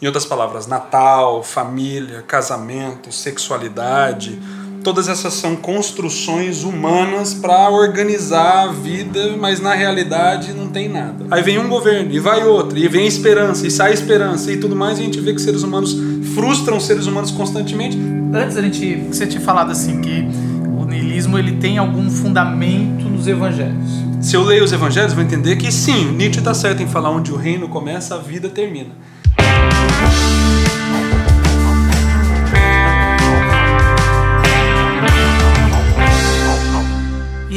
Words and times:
Em 0.00 0.06
outras 0.06 0.24
palavras, 0.24 0.68
Natal, 0.68 1.42
família, 1.42 2.22
casamento, 2.22 3.10
sexualidade, 3.10 4.38
todas 4.84 5.08
essas 5.08 5.32
são 5.32 5.56
construções 5.56 6.62
humanas 6.62 7.34
para 7.34 7.68
organizar 7.68 8.68
a 8.68 8.72
vida, 8.72 9.36
mas 9.36 9.58
na 9.58 9.74
realidade 9.74 10.52
não 10.52 10.68
tem 10.68 10.88
nada. 10.88 11.26
Aí 11.32 11.42
vem 11.42 11.58
um 11.58 11.68
governo, 11.68 12.12
e 12.12 12.20
vai 12.20 12.44
outro, 12.44 12.78
e 12.78 12.86
vem 12.86 13.08
esperança, 13.08 13.66
e 13.66 13.72
sai 13.72 13.92
esperança, 13.92 14.52
e 14.52 14.58
tudo 14.58 14.76
mais, 14.76 15.00
e 15.00 15.02
a 15.02 15.04
gente 15.04 15.18
vê 15.18 15.34
que 15.34 15.40
seres 15.40 15.64
humanos 15.64 15.96
frustram 16.32 16.78
seres 16.78 17.08
humanos 17.08 17.32
constantemente. 17.32 17.98
Antes 18.32 18.56
a 18.56 18.62
gente, 18.62 18.94
você 19.10 19.26
tinha 19.26 19.42
falado 19.42 19.72
assim 19.72 20.00
que 20.00 20.24
o 20.80 20.84
niilismo 20.84 21.36
ele 21.36 21.56
tem 21.56 21.76
algum 21.76 22.08
fundamento 22.08 23.02
nos 23.08 23.26
evangelhos. 23.26 23.90
Se 24.20 24.36
eu 24.36 24.44
leio 24.44 24.62
os 24.62 24.72
evangelhos, 24.72 25.12
vou 25.12 25.24
entender 25.24 25.56
que 25.56 25.72
sim, 25.72 26.12
Nietzsche 26.12 26.38
está 26.38 26.54
certo 26.54 26.84
em 26.84 26.86
falar 26.86 27.10
onde 27.10 27.32
o 27.32 27.36
reino 27.36 27.68
começa, 27.68 28.14
a 28.14 28.18
vida 28.18 28.48
termina. 28.48 28.90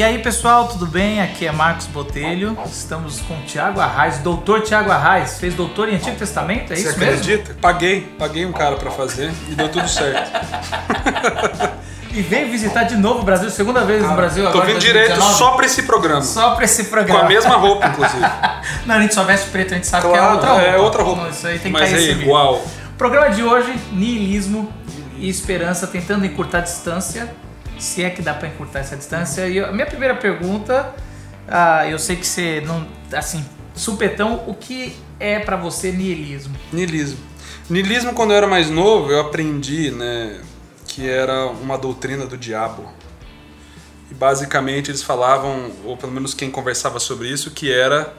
E 0.02 0.04
aí 0.04 0.18
pessoal, 0.18 0.68
tudo 0.68 0.88
bem? 0.88 1.22
Aqui 1.22 1.46
é 1.46 1.52
Marcos 1.52 1.86
Botelho. 1.86 2.58
Estamos 2.66 3.22
com 3.22 3.36
o 3.36 3.42
Tiago 3.44 3.80
Arraes, 3.80 4.18
doutor 4.18 4.62
Tiago 4.64 4.92
Arraes. 4.92 5.38
Fez 5.38 5.54
doutor 5.54 5.90
em 5.90 5.96
Antigo 5.98 6.16
Testamento, 6.16 6.74
é 6.74 6.76
Você 6.76 6.82
isso 6.82 6.90
acredita? 6.90 7.44
mesmo? 7.50 7.62
Paguei, 7.62 8.02
paguei 8.18 8.44
um 8.48 8.52
cara 8.52 8.78
para 8.78 8.90
fazer 8.90 9.32
e 9.48 9.54
deu 9.54 9.70
tudo 9.70 9.88
certo. 9.88 10.32
E 12.14 12.22
veio 12.24 12.50
visitar 12.50 12.84
de 12.86 12.98
novo 12.98 13.20
o 13.20 13.24
Brasil, 13.24 13.50
segunda 13.52 13.86
vez 13.86 14.04
no 14.04 14.14
Brasil 14.16 14.44
Tô 14.46 14.50
agora. 14.50 14.66
em 14.72 14.74
vindo 14.74 14.82
direto 14.82 15.10
2019. 15.20 15.38
só 15.38 15.52
para 15.52 15.66
esse 15.68 15.84
programa. 15.84 16.22
Só 16.24 16.56
pra 16.56 16.66
esse 16.66 16.84
Com 16.86 16.90
programa. 16.90 17.22
a 17.22 17.28
mesma 17.28 17.56
roupa, 17.56 17.88
inclusive. 17.88 18.26
Não, 18.88 18.96
a 18.96 19.02
gente 19.02 19.14
só 19.14 19.24
veste 19.24 19.50
preto, 19.52 19.72
a 19.74 19.76
gente 19.76 19.86
sabe 19.88 20.08
Claro, 20.08 20.18
que 20.18 20.26
é 20.28 20.32
outra 20.34 20.50
roupa. 20.50 20.66
é 20.66 20.78
outra 20.78 21.04
roupa. 21.04 21.22
Então, 21.22 21.32
Isso 21.32 21.48
aí 21.48 21.60
tem 21.60 21.72
que 21.72 21.80
Mas 21.80 21.94
é 21.94 22.02
igual. 22.02 22.66
Programa 22.98 23.30
de 23.30 23.44
hoje, 23.44 23.72
niilismo 23.94 24.74
e 25.20 25.30
esperança, 25.30 25.86
tentando 25.86 26.26
encurtar 26.26 26.58
a 26.58 26.62
distância, 26.62 27.34
se 27.82 28.04
é 28.04 28.10
que 28.10 28.22
dá 28.22 28.34
pra 28.34 28.48
encurtar 28.48 28.80
essa 28.80 28.96
distância. 28.96 29.48
E 29.48 29.60
a 29.60 29.72
minha 29.72 29.86
primeira 29.86 30.16
pergunta, 30.16 30.94
ah, 31.48 31.88
eu 31.88 31.98
sei 31.98 32.16
que 32.16 32.26
você 32.26 32.62
não, 32.66 32.88
assim, 33.14 33.44
supetão, 33.76 34.44
o 34.48 34.54
que 34.54 34.96
é 35.20 35.40
pra 35.40 35.56
você 35.56 35.92
niilismo? 35.92 36.56
Niilismo. 36.72 37.20
Niilismo, 37.70 38.14
quando 38.14 38.32
eu 38.32 38.38
era 38.38 38.48
mais 38.48 38.70
novo, 38.70 39.12
eu 39.12 39.20
aprendi, 39.20 39.92
né, 39.92 40.42
que 40.88 41.10
era 41.10 41.48
uma 41.48 41.78
doutrina 41.78 42.26
do 42.26 42.38
diabo. 42.38 42.88
E 44.10 44.14
basicamente 44.14 44.92
eles 44.92 45.02
falavam, 45.02 45.72
ou 45.86 45.96
pelo 45.96 46.12
menos 46.12 46.34
quem 46.34 46.52
conversava 46.52 47.00
sobre 47.00 47.30
isso, 47.30 47.52
que 47.52 47.72
era 47.72 48.14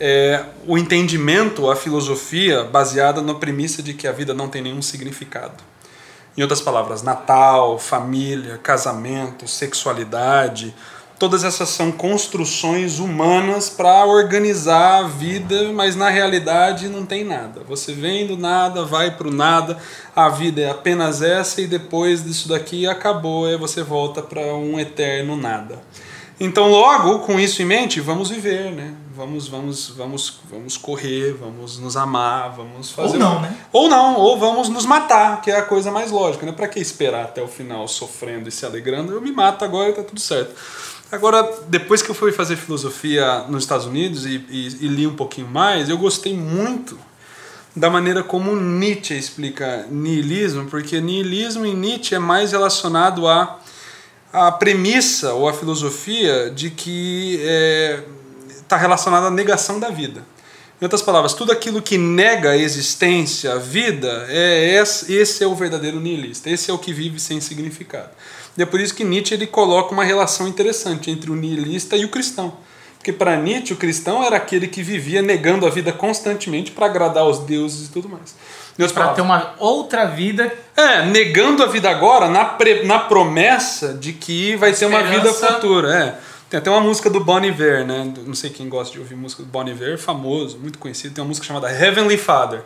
é, 0.00 0.44
o 0.66 0.78
entendimento, 0.78 1.70
a 1.70 1.76
filosofia 1.76 2.64
baseada 2.64 3.20
na 3.20 3.34
premissa 3.34 3.82
de 3.82 3.94
que 3.94 4.08
a 4.08 4.12
vida 4.12 4.32
não 4.32 4.48
tem 4.48 4.62
nenhum 4.62 4.82
significado. 4.82 5.62
Em 6.36 6.42
outras 6.42 6.60
palavras, 6.60 7.02
Natal, 7.02 7.78
família, 7.78 8.58
casamento, 8.58 9.48
sexualidade, 9.48 10.74
todas 11.18 11.44
essas 11.44 11.70
são 11.70 11.90
construções 11.90 12.98
humanas 12.98 13.70
para 13.70 14.04
organizar 14.04 14.98
a 14.98 15.08
vida, 15.08 15.72
mas 15.72 15.96
na 15.96 16.10
realidade 16.10 16.88
não 16.88 17.06
tem 17.06 17.24
nada. 17.24 17.62
Você 17.66 17.94
vem 17.94 18.26
do 18.26 18.36
nada, 18.36 18.84
vai 18.84 19.16
para 19.16 19.28
o 19.28 19.32
nada, 19.32 19.78
a 20.14 20.28
vida 20.28 20.60
é 20.60 20.70
apenas 20.70 21.22
essa 21.22 21.62
e 21.62 21.66
depois 21.66 22.22
disso 22.22 22.48
daqui 22.48 22.86
acabou, 22.86 23.46
aí 23.46 23.56
você 23.56 23.82
volta 23.82 24.20
para 24.20 24.42
um 24.54 24.78
eterno 24.78 25.36
nada. 25.36 25.80
Então, 26.38 26.68
logo, 26.70 27.20
com 27.20 27.40
isso 27.40 27.62
em 27.62 27.64
mente, 27.64 27.98
vamos 28.00 28.28
viver, 28.28 28.70
né? 28.72 28.94
Vamos, 29.16 29.48
vamos, 29.48 29.88
vamos, 29.96 30.40
vamos 30.50 30.76
correr, 30.76 31.32
vamos 31.32 31.78
nos 31.78 31.96
amar, 31.96 32.54
vamos 32.54 32.90
fazer. 32.90 33.14
Ou 33.14 33.18
não, 33.18 33.40
né? 33.40 33.56
Ou 33.72 33.88
não, 33.88 34.16
ou 34.16 34.38
vamos 34.38 34.68
nos 34.68 34.84
matar, 34.84 35.40
que 35.40 35.50
é 35.50 35.56
a 35.56 35.62
coisa 35.62 35.90
mais 35.90 36.10
lógica, 36.10 36.44
né? 36.44 36.52
Para 36.52 36.68
que 36.68 36.78
esperar 36.78 37.24
até 37.24 37.42
o 37.42 37.48
final 37.48 37.88
sofrendo 37.88 38.48
e 38.50 38.52
se 38.52 38.66
alegrando? 38.66 39.12
Eu 39.12 39.22
me 39.22 39.32
mato 39.32 39.64
agora 39.64 39.88
e 39.88 39.92
tá 39.94 40.02
tudo 40.02 40.20
certo. 40.20 40.54
Agora, 41.10 41.48
depois 41.68 42.02
que 42.02 42.10
eu 42.10 42.14
fui 42.14 42.32
fazer 42.32 42.56
filosofia 42.56 43.44
nos 43.48 43.62
Estados 43.62 43.86
Unidos 43.86 44.26
e, 44.26 44.44
e- 44.50 44.76
e 44.82 44.88
li 44.88 45.06
um 45.06 45.16
pouquinho 45.16 45.46
mais, 45.48 45.88
eu 45.88 45.96
gostei 45.96 46.36
muito 46.36 46.98
da 47.74 47.88
maneira 47.88 48.22
como 48.22 48.54
Nietzsche 48.56 49.14
explica 49.14 49.86
niilismo, 49.90 50.66
porque 50.66 51.00
niilismo 51.00 51.64
em 51.64 51.74
Nietzsche 51.74 52.14
é 52.14 52.18
mais 52.18 52.52
relacionado 52.52 53.26
a 53.28 53.58
a 54.36 54.52
premissa 54.52 55.32
ou 55.32 55.48
a 55.48 55.54
filosofia 55.54 56.50
de 56.50 56.68
que 56.68 57.40
está 58.50 58.76
relacionada 58.76 59.28
à 59.28 59.30
negação 59.30 59.80
da 59.80 59.88
vida. 59.88 60.22
Em 60.78 60.84
outras 60.84 61.00
palavras, 61.00 61.32
tudo 61.32 61.52
aquilo 61.52 61.80
que 61.80 61.96
nega 61.96 62.50
a 62.50 62.56
existência, 62.56 63.54
a 63.54 63.58
vida, 63.58 64.26
é 64.28 64.74
esse, 64.74 65.42
é 65.42 65.46
o 65.46 65.54
verdadeiro 65.54 65.98
nihilista. 65.98 66.50
Esse 66.50 66.70
é 66.70 66.74
o 66.74 66.78
que 66.78 66.92
vive 66.92 67.18
sem 67.18 67.40
significado. 67.40 68.10
E 68.58 68.62
é 68.62 68.66
por 68.66 68.78
isso 68.78 68.94
que 68.94 69.04
Nietzsche 69.04 69.32
ele 69.32 69.46
coloca 69.46 69.94
uma 69.94 70.04
relação 70.04 70.46
interessante 70.46 71.10
entre 71.10 71.30
o 71.30 71.34
nihilista 71.34 71.96
e 71.96 72.04
o 72.04 72.10
cristão. 72.10 72.58
Porque 72.98 73.14
para 73.14 73.36
Nietzsche, 73.36 73.72
o 73.72 73.76
cristão 73.76 74.22
era 74.22 74.36
aquele 74.36 74.68
que 74.68 74.82
vivia 74.82 75.22
negando 75.22 75.64
a 75.64 75.70
vida 75.70 75.92
constantemente 75.92 76.72
para 76.72 76.84
agradar 76.84 77.22
aos 77.22 77.38
deuses 77.38 77.88
e 77.88 77.90
tudo 77.90 78.06
mais. 78.06 78.34
Pra 78.76 79.04
palavras, 79.04 79.16
ter 79.16 79.22
uma 79.22 79.54
outra 79.58 80.04
vida 80.06 80.52
é, 80.76 81.04
negando 81.06 81.62
a 81.62 81.66
vida 81.66 81.88
agora 81.90 82.28
na, 82.28 82.44
pre- 82.44 82.84
na 82.84 82.98
promessa 82.98 83.94
de 83.94 84.12
que 84.12 84.54
vai 84.56 84.72
ter 84.72 84.86
uma 84.86 85.02
vida 85.02 85.32
futura. 85.32 85.94
É. 85.94 86.14
Tem 86.50 86.58
até 86.58 86.70
uma 86.70 86.80
música 86.80 87.10
do 87.10 87.18
Bon 87.18 87.40
Iver, 87.42 87.84
né? 87.86 88.12
Não 88.24 88.34
sei 88.34 88.50
quem 88.50 88.68
gosta 88.68 88.92
de 88.92 89.00
ouvir 89.00 89.16
música 89.16 89.42
do 89.42 89.48
Bon 89.48 89.66
Iver, 89.66 89.98
famoso, 89.98 90.58
muito 90.58 90.78
conhecido. 90.78 91.14
Tem 91.14 91.22
uma 91.24 91.28
música 91.28 91.46
chamada 91.46 91.68
Heavenly 91.70 92.16
Father. 92.16 92.60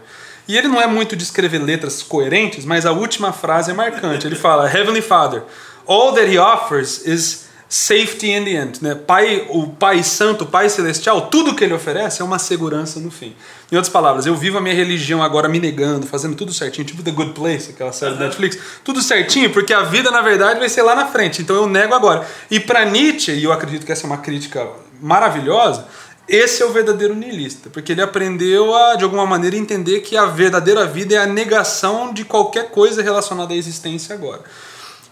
E 0.48 0.56
ele 0.58 0.68
não 0.68 0.80
é 0.82 0.86
muito 0.86 1.14
de 1.14 1.22
escrever 1.22 1.58
letras 1.62 2.02
coerentes, 2.02 2.64
mas 2.64 2.84
a 2.84 2.92
última 2.92 3.32
frase 3.32 3.70
é 3.70 3.74
marcante. 3.74 4.26
Ele 4.26 4.34
fala: 4.36 4.66
Heavenly 4.68 5.00
Father, 5.00 5.44
all 5.86 6.12
that 6.12 6.28
he 6.28 6.38
offers 6.38 7.06
is 7.06 7.48
safety 7.70 8.32
in 8.32 8.44
the 8.44 8.50
end. 8.50 8.82
Né? 8.82 8.96
Pai, 8.96 9.46
o 9.48 9.68
Pai 9.68 10.02
Santo, 10.02 10.42
o 10.42 10.46
Pai 10.48 10.68
Celestial, 10.68 11.28
tudo 11.28 11.54
que 11.54 11.62
ele 11.62 11.72
oferece 11.72 12.20
é 12.20 12.24
uma 12.24 12.38
segurança 12.40 12.98
no 12.98 13.12
fim. 13.12 13.36
Em 13.70 13.76
outras 13.76 13.92
palavras, 13.92 14.26
eu 14.26 14.34
vivo 14.34 14.58
a 14.58 14.60
minha 14.60 14.74
religião 14.74 15.22
agora 15.22 15.48
me 15.48 15.60
negando, 15.60 16.04
fazendo 16.04 16.34
tudo 16.34 16.52
certinho, 16.52 16.84
tipo 16.84 17.00
The 17.00 17.12
Good 17.12 17.30
Place, 17.30 17.70
aquela 17.70 17.92
série 17.92 18.16
da 18.16 18.24
Netflix, 18.24 18.58
tudo 18.82 19.00
certinho, 19.00 19.50
porque 19.50 19.72
a 19.72 19.82
vida 19.82 20.10
na 20.10 20.20
verdade 20.20 20.58
vai 20.58 20.68
ser 20.68 20.82
lá 20.82 20.96
na 20.96 21.06
frente, 21.06 21.42
então 21.42 21.54
eu 21.54 21.68
nego 21.68 21.94
agora. 21.94 22.26
E 22.50 22.58
para 22.58 22.84
Nietzsche, 22.84 23.30
e 23.30 23.44
eu 23.44 23.52
acredito 23.52 23.86
que 23.86 23.92
essa 23.92 24.04
é 24.04 24.08
uma 24.08 24.18
crítica 24.18 24.66
maravilhosa, 25.00 25.86
esse 26.26 26.64
é 26.64 26.66
o 26.66 26.72
verdadeiro 26.72 27.14
niilista, 27.14 27.70
porque 27.70 27.92
ele 27.92 28.02
aprendeu 28.02 28.74
a, 28.74 28.96
de 28.96 29.04
alguma 29.04 29.26
maneira, 29.26 29.56
entender 29.56 30.00
que 30.00 30.16
a 30.16 30.26
verdadeira 30.26 30.86
vida 30.86 31.14
é 31.14 31.18
a 31.18 31.26
negação 31.26 32.12
de 32.12 32.24
qualquer 32.24 32.70
coisa 32.70 33.00
relacionada 33.00 33.54
à 33.54 33.56
existência 33.56 34.12
agora. 34.12 34.42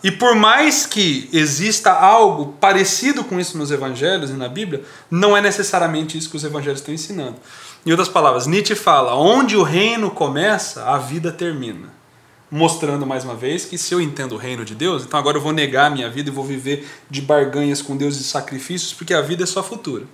E 0.03 0.13
por 0.13 0.37
mais 0.37 0.87
que 0.87 1.29
exista 1.33 1.91
algo 1.91 2.55
parecido 2.61 3.25
com 3.25 3.41
isso 3.41 3.59
nos 3.59 3.71
evangelhos 3.71 4.31
e 4.31 4.35
na 4.35 4.49
Bíblia, 4.49 4.85
não 5.11 5.37
é 5.37 5.41
necessariamente 5.41 6.17
isso 6.17 6.31
que 6.31 6.37
os 6.37 6.45
evangelhos 6.45 6.79
estão 6.79 6.95
ensinando. 6.95 7.37
Em 7.85 7.91
outras 7.91 8.09
palavras, 8.09 8.47
Nietzsche 8.47 8.77
fala: 8.77 9.15
onde 9.15 9.57
o 9.57 9.63
reino 9.63 10.11
começa, 10.11 10.85
a 10.85 10.99
vida 10.99 11.33
termina. 11.33 11.97
Mostrando 12.51 13.07
mais 13.07 13.25
uma 13.25 13.35
vez 13.35 13.65
que 13.65 13.77
se 13.77 13.93
eu 13.93 14.01
entendo 14.01 14.33
o 14.33 14.39
reino 14.39 14.65
de 14.65 14.75
Deus, 14.75 15.05
então 15.05 15.19
agora 15.19 15.37
eu 15.37 15.41
vou 15.41 15.53
negar 15.53 15.87
a 15.87 15.91
minha 15.91 16.09
vida 16.09 16.31
e 16.31 16.33
vou 16.33 16.45
viver 16.45 16.89
de 17.11 17.21
barganhas 17.21 17.83
com 17.83 17.97
Deus 17.97 18.19
e 18.19 18.25
sacrifícios, 18.25 18.95
porque 18.95 19.13
a 19.13 19.21
vida 19.21 19.43
é 19.43 19.47
só 19.47 19.63
futura. 19.63 20.05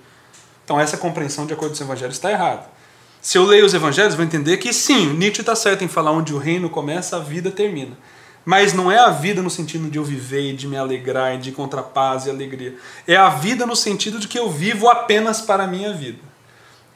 Então 0.65 0.81
essa 0.81 0.97
compreensão, 0.97 1.47
de 1.47 1.53
acordo 1.53 1.71
com 1.71 1.75
os 1.75 1.81
evangelhos, 1.81 2.17
está 2.17 2.31
errada. 2.31 2.65
Se 3.21 3.39
eu 3.39 3.45
leio 3.45 3.65
os 3.65 3.73
evangelhos, 3.73 4.15
vou 4.15 4.25
entender 4.25 4.57
que 4.57 4.73
sim, 4.73 5.15
Nietzsche 5.15 5.43
está 5.43 5.55
certo 5.55 5.85
em 5.85 5.89
falar 5.89 6.11
onde 6.11 6.35
o 6.35 6.39
reino 6.39 6.69
começa, 6.69 7.17
a 7.17 7.21
vida 7.21 7.51
termina. 7.51 7.97
Mas 8.45 8.73
não 8.75 8.93
é 8.93 8.99
a 8.99 9.09
vida 9.09 9.41
no 9.43 9.49
sentido 9.49 9.89
de 9.91 9.97
eu 9.99 10.05
viver 10.05 10.51
e 10.51 10.53
de 10.53 10.67
me 10.69 10.77
alegrar 10.77 11.35
e 11.35 11.39
de 11.39 11.51
encontrar 11.51 11.83
paz 11.83 12.27
e 12.27 12.31
alegria. 12.31 12.75
É 13.09 13.17
a 13.17 13.29
vida 13.31 13.65
no 13.65 13.75
sentido 13.75 14.19
de 14.19 14.29
que 14.29 14.39
eu 14.39 14.51
vivo 14.51 14.89
apenas 14.89 15.41
para 15.41 15.65
a 15.65 15.67
minha 15.67 15.93
vida. 15.95 16.19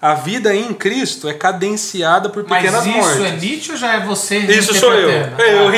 A 0.00 0.14
vida 0.14 0.54
em 0.54 0.72
Cristo 0.74 1.28
é 1.28 1.34
cadenciada 1.34 2.28
por 2.28 2.44
Mas 2.46 2.62
pequenas 2.62 2.86
isso 2.86 2.96
mortes. 2.96 3.20
é 3.24 3.30
Nietzsche 3.32 3.72
ou 3.72 3.76
já 3.76 3.94
é 3.94 4.00
você 4.00 4.38
Isso 4.38 4.72
sou 4.74 4.92
eu. 4.94 5.08
eu, 5.10 5.24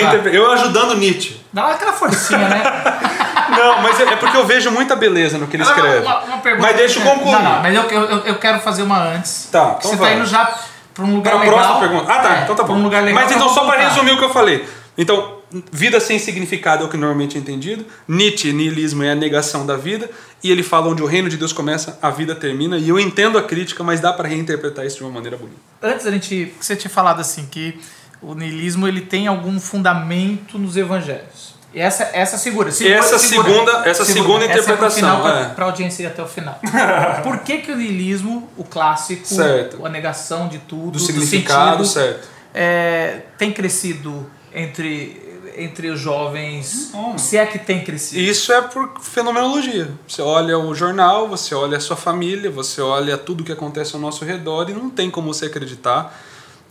Ah, 0.06 0.22
tá. 0.22 0.28
eu 0.28 0.50
ajudando 0.52 0.94
Nietzsche. 0.96 1.40
Dá 1.52 1.68
aquela 1.68 1.92
forcinha, 1.92 2.48
né? 2.48 2.62
Não, 3.56 3.82
mas 3.82 3.98
é 3.98 4.04
é 4.04 4.16
porque 4.16 4.36
eu 4.36 4.46
vejo 4.46 4.70
muita 4.70 4.94
beleza 4.94 5.38
no 5.38 5.46
que 5.46 5.56
ele 5.56 5.62
escreve. 5.64 6.06
Ah, 6.06 6.18
Uma, 6.18 6.20
uma 6.24 6.38
pergunta 6.38 6.66
mas 6.68 6.76
deixa 6.76 7.00
eu 7.00 7.04
concluir. 7.04 7.32
Não, 7.32 7.42
não, 7.42 7.62
mas 7.62 7.74
eu, 7.74 7.82
eu, 7.82 8.18
eu 8.26 8.34
quero 8.38 8.60
fazer 8.60 8.82
uma 8.82 8.98
antes. 9.02 9.48
Tá, 9.50 9.76
então 9.78 9.90
Você 9.90 9.96
vai. 9.96 10.12
tá 10.12 10.16
indo 10.18 10.26
já 10.26 10.58
pra 10.94 11.04
um 11.04 11.14
lugar 11.16 11.30
Para 11.32 11.40
a 11.40 11.44
legal. 11.44 11.58
próxima 11.58 11.80
pergunta. 11.80 12.12
Ah, 12.12 12.18
tá. 12.20 12.36
É, 12.36 12.42
então 12.42 12.54
tá 12.56 12.62
pra 12.64 12.72
bom. 12.74 12.80
Um 12.80 12.84
lugar 12.84 13.02
legal 13.02 13.22
Mas 13.22 13.32
então, 13.32 13.46
pra 13.46 13.54
só 13.54 13.64
para 13.66 13.88
resumir 13.88 14.12
o 14.12 14.18
que 14.18 14.24
eu 14.24 14.30
falei. 14.32 14.68
Então, 14.96 15.39
vida 15.72 15.98
sem 16.00 16.18
significado 16.18 16.84
é 16.84 16.86
o 16.86 16.90
que 16.90 16.96
normalmente 16.96 17.36
é 17.36 17.40
entendido. 17.40 17.84
Nietzsche, 18.06 18.52
niilismo 18.52 19.02
é 19.02 19.12
a 19.12 19.14
negação 19.14 19.66
da 19.66 19.76
vida. 19.76 20.08
E 20.42 20.50
ele 20.50 20.62
fala 20.62 20.88
onde 20.88 21.02
o 21.02 21.06
reino 21.06 21.28
de 21.28 21.36
Deus 21.36 21.52
começa, 21.52 21.98
a 22.00 22.08
vida 22.10 22.34
termina. 22.34 22.78
E 22.78 22.88
eu 22.88 22.98
entendo 22.98 23.36
a 23.36 23.42
crítica, 23.42 23.82
mas 23.84 24.00
dá 24.00 24.12
para 24.12 24.28
reinterpretar 24.28 24.86
isso 24.86 24.96
de 24.98 25.02
uma 25.04 25.10
maneira 25.10 25.36
bonita. 25.36 25.58
Antes 25.82 26.06
a 26.06 26.10
gente, 26.10 26.54
você 26.60 26.74
tinha 26.74 26.90
falado 26.90 27.20
assim 27.20 27.46
que 27.50 27.78
o 28.22 28.34
niilismo 28.34 28.86
ele 28.88 29.00
tem 29.02 29.26
algum 29.26 29.58
fundamento 29.60 30.58
nos 30.58 30.76
evangelhos. 30.76 31.54
E 31.72 31.78
essa 31.80 32.02
essa 32.12 32.36
segura, 32.36 32.72
segura 32.72 32.96
Essa 32.96 33.16
segunda- 33.18 33.82
essa 33.88 34.04
segunda 34.04 34.44
interpretação, 34.44 35.20
Para 35.22 35.40
é. 35.40 35.54
a 35.56 35.64
audiência 35.64 36.02
ir 36.02 36.06
até 36.06 36.20
o 36.22 36.26
final. 36.26 36.58
Por 37.22 37.38
que 37.40 37.58
que 37.58 37.70
o 37.70 37.76
niilismo, 37.76 38.48
o 38.56 38.64
clássico, 38.64 39.24
Certo. 39.26 39.84
a 39.86 39.88
negação 39.88 40.48
de 40.48 40.58
tudo, 40.58 40.92
Do 40.92 40.98
significado, 40.98 41.84
sentido, 41.86 42.06
certo. 42.06 42.28
é, 42.52 43.20
tem 43.38 43.52
crescido 43.52 44.28
entre, 44.52 45.29
entre 45.60 45.88
os 45.90 46.00
jovens? 46.00 46.90
Não. 46.92 47.16
Se 47.18 47.36
é 47.36 47.44
que 47.46 47.58
tem 47.58 47.84
crescido. 47.84 48.20
Isso 48.20 48.52
é 48.52 48.60
por 48.62 49.00
fenomenologia. 49.00 49.90
Você 50.06 50.22
olha 50.22 50.58
o 50.58 50.74
jornal, 50.74 51.28
você 51.28 51.54
olha 51.54 51.76
a 51.76 51.80
sua 51.80 51.96
família, 51.96 52.50
você 52.50 52.80
olha 52.80 53.16
tudo 53.18 53.44
que 53.44 53.52
acontece 53.52 53.94
ao 53.94 54.00
nosso 54.00 54.24
redor 54.24 54.68
e 54.70 54.72
não 54.72 54.88
tem 54.90 55.10
como 55.10 55.32
você 55.32 55.46
acreditar 55.46 56.14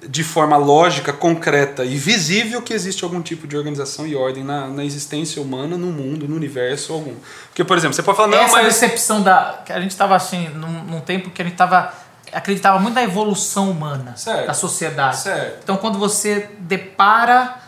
de 0.08 0.24
forma 0.24 0.56
lógica, 0.56 1.12
concreta 1.12 1.84
e 1.84 1.98
visível 1.98 2.62
que 2.62 2.74
existe 2.74 3.04
algum 3.04 3.22
tipo 3.22 3.46
de 3.46 3.58
organização 3.58 4.08
e 4.08 4.16
ordem 4.16 4.46
na, 4.46 4.68
na 4.68 4.86
existência 4.86 5.42
humana, 5.42 5.78
no 5.78 5.88
mundo, 5.88 6.26
no 6.26 6.38
universo 6.38 6.94
algum. 6.94 7.16
Porque, 7.50 7.66
por 7.66 7.78
exemplo, 7.78 7.94
você 7.96 8.02
pode 8.02 8.16
falar, 8.16 8.30
não, 8.30 8.38
Essa 8.38 8.56
mas. 8.62 8.66
decepção 8.68 9.22
da. 9.22 9.62
que 9.66 9.74
a 9.74 9.80
gente 9.82 9.92
estava 9.92 10.16
assim, 10.16 10.48
num, 10.50 10.84
num 10.86 11.02
tempo 11.02 11.30
que 11.32 11.42
a 11.42 11.44
gente 11.44 11.56
estava. 11.56 11.94
acreditava 12.32 12.80
muito 12.80 12.96
na 12.96 13.04
evolução 13.04 13.70
humana 13.70 14.16
Certo. 14.16 14.48
da 14.48 14.54
sociedade. 14.54 15.18
Certo. 15.18 15.60
Então 15.64 15.76
quando 15.76 16.00
você 16.00 16.50
depara 16.60 17.59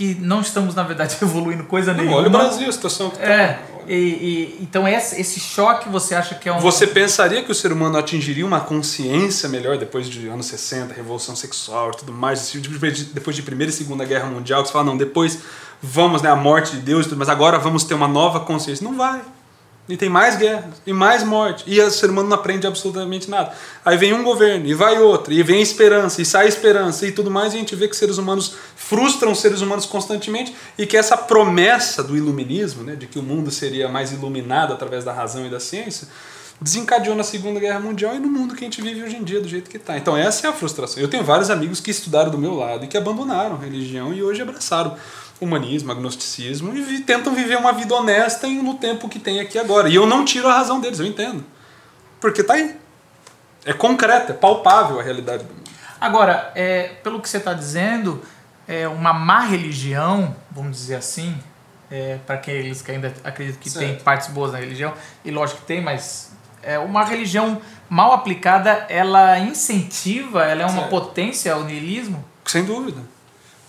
que 0.00 0.14
não 0.18 0.40
estamos, 0.40 0.74
na 0.74 0.82
verdade, 0.82 1.14
evoluindo 1.20 1.64
coisa 1.64 1.92
Não, 1.92 1.98
nenhuma. 1.98 2.16
olha 2.16 2.28
o 2.28 2.30
Brasil, 2.30 2.66
a 2.66 2.72
situação 2.72 3.10
que 3.10 3.22
É. 3.22 3.48
tá. 3.48 3.58
E, 3.86 3.94
e- 3.94 4.58
então 4.62 4.86
esse, 4.88 5.20
esse 5.20 5.38
choque 5.40 5.88
você 5.90 6.14
acha 6.14 6.34
que 6.36 6.48
é 6.48 6.52
um. 6.52 6.58
Você 6.60 6.86
pensaria 6.86 7.42
que 7.42 7.50
o 7.52 7.54
ser 7.54 7.70
humano 7.72 7.98
atingiria 7.98 8.46
uma 8.46 8.60
consciência 8.60 9.46
melhor 9.48 9.76
depois 9.76 10.08
de 10.08 10.26
anos 10.28 10.46
60, 10.46 10.94
revolução 10.94 11.36
sexual 11.36 11.90
e 11.90 11.96
tudo 11.98 12.12
mais, 12.12 12.40
assim, 12.40 12.60
depois 13.12 13.36
de, 13.36 13.42
Primeira 13.42 13.70
e 13.70 13.74
Segunda 13.74 14.04
Guerra 14.06 14.26
Mundial, 14.26 14.62
que 14.62 14.68
você 14.68 14.72
fala, 14.72 14.84
não, 14.84 14.96
depois 14.96 15.40
vamos, 15.82 16.22
né, 16.22 16.30
a 16.30 16.36
morte 16.36 16.72
de 16.72 16.78
Deus 16.82 17.04
e 17.04 17.08
tudo, 17.10 17.18
mas 17.18 17.28
agora 17.28 17.58
vamos 17.58 17.84
ter 17.84 17.92
uma 17.94 18.08
nova 18.08 18.40
consciência. 18.40 18.82
Não 18.84 18.96
vai. 18.96 19.20
E 19.90 19.96
tem 19.96 20.08
mais 20.08 20.36
guerras, 20.36 20.80
e 20.86 20.92
mais 20.92 21.22
morte, 21.24 21.64
e 21.66 21.80
o 21.80 21.90
ser 21.90 22.10
humano 22.10 22.28
não 22.28 22.36
aprende 22.36 22.66
absolutamente 22.66 23.28
nada. 23.28 23.52
Aí 23.84 23.96
vem 23.96 24.12
um 24.12 24.22
governo, 24.22 24.66
e 24.66 24.72
vai 24.72 24.98
outro, 24.98 25.32
e 25.32 25.42
vem 25.42 25.60
esperança, 25.60 26.22
e 26.22 26.24
sai 26.24 26.46
esperança, 26.46 27.06
e 27.06 27.12
tudo 27.12 27.30
mais, 27.30 27.52
e 27.52 27.56
a 27.56 27.58
gente 27.58 27.74
vê 27.74 27.88
que 27.88 27.96
seres 27.96 28.16
humanos 28.16 28.54
frustram 28.76 29.34
seres 29.34 29.60
humanos 29.60 29.86
constantemente, 29.86 30.54
e 30.78 30.86
que 30.86 30.96
essa 30.96 31.16
promessa 31.16 32.02
do 32.02 32.16
iluminismo, 32.16 32.84
né, 32.84 32.94
de 32.94 33.06
que 33.06 33.18
o 33.18 33.22
mundo 33.22 33.50
seria 33.50 33.88
mais 33.88 34.12
iluminado 34.12 34.72
através 34.72 35.04
da 35.04 35.12
razão 35.12 35.44
e 35.44 35.50
da 35.50 35.58
ciência, 35.58 36.06
desencadeou 36.60 37.16
na 37.16 37.22
Segunda 37.22 37.58
Guerra 37.58 37.80
Mundial 37.80 38.14
e 38.14 38.18
no 38.18 38.28
mundo 38.28 38.54
que 38.54 38.62
a 38.62 38.66
gente 38.66 38.82
vive 38.82 39.02
hoje 39.02 39.16
em 39.16 39.24
dia, 39.24 39.40
do 39.40 39.48
jeito 39.48 39.70
que 39.70 39.78
está. 39.78 39.96
Então 39.96 40.16
essa 40.16 40.46
é 40.46 40.50
a 40.50 40.52
frustração. 40.52 41.02
Eu 41.02 41.08
tenho 41.08 41.24
vários 41.24 41.48
amigos 41.48 41.80
que 41.80 41.90
estudaram 41.90 42.30
do 42.30 42.36
meu 42.36 42.54
lado 42.54 42.84
e 42.84 42.88
que 42.88 42.98
abandonaram 42.98 43.56
a 43.56 43.58
religião 43.58 44.12
e 44.12 44.22
hoje 44.22 44.42
abraçaram 44.42 44.94
humanismo, 45.40 45.90
agnosticismo 45.90 46.76
e 46.76 47.00
tentam 47.00 47.34
viver 47.34 47.56
uma 47.56 47.72
vida 47.72 47.94
honesta 47.94 48.46
no 48.46 48.74
tempo 48.74 49.08
que 49.08 49.18
tem 49.18 49.40
aqui 49.40 49.58
agora. 49.58 49.88
E 49.88 49.94
eu 49.94 50.06
não 50.06 50.24
tiro 50.24 50.48
a 50.48 50.54
razão 50.54 50.80
deles, 50.80 50.98
eu 50.98 51.06
entendo. 51.06 51.44
Porque 52.20 52.42
tá 52.42 52.54
aí. 52.54 52.76
É 53.64 53.72
concreto, 53.72 54.32
é 54.32 54.34
palpável 54.34 55.00
a 55.00 55.02
realidade 55.02 55.44
do 55.44 55.52
mundo. 55.52 55.70
Agora, 56.00 56.50
é, 56.54 56.94
pelo 57.02 57.20
que 57.20 57.28
você 57.28 57.38
está 57.38 57.52
dizendo, 57.52 58.22
é 58.66 58.88
uma 58.88 59.12
má 59.12 59.40
religião, 59.40 60.34
vamos 60.50 60.76
dizer 60.76 60.96
assim, 60.96 61.36
é, 61.90 62.18
para 62.26 62.36
aqueles 62.36 62.80
que 62.80 62.90
ainda 62.90 63.12
acreditam 63.24 63.60
que 63.60 63.70
tem 63.70 63.88
Certo. 63.88 64.04
partes 64.04 64.28
boas 64.28 64.52
na 64.52 64.58
religião, 64.58 64.94
e 65.24 65.30
lógico 65.30 65.60
que 65.60 65.66
tem, 65.66 65.82
mas 65.82 66.32
é 66.62 66.78
uma 66.78 67.04
religião 67.04 67.60
mal 67.88 68.12
aplicada, 68.12 68.86
ela 68.88 69.38
incentiva, 69.38 70.44
ela 70.44 70.62
é 70.62 70.66
uma 70.66 70.82
Certo. 70.82 70.90
potência 70.90 71.52
ao 71.52 71.64
niilismo? 71.64 72.24
Sem 72.46 72.64
dúvida. 72.64 73.02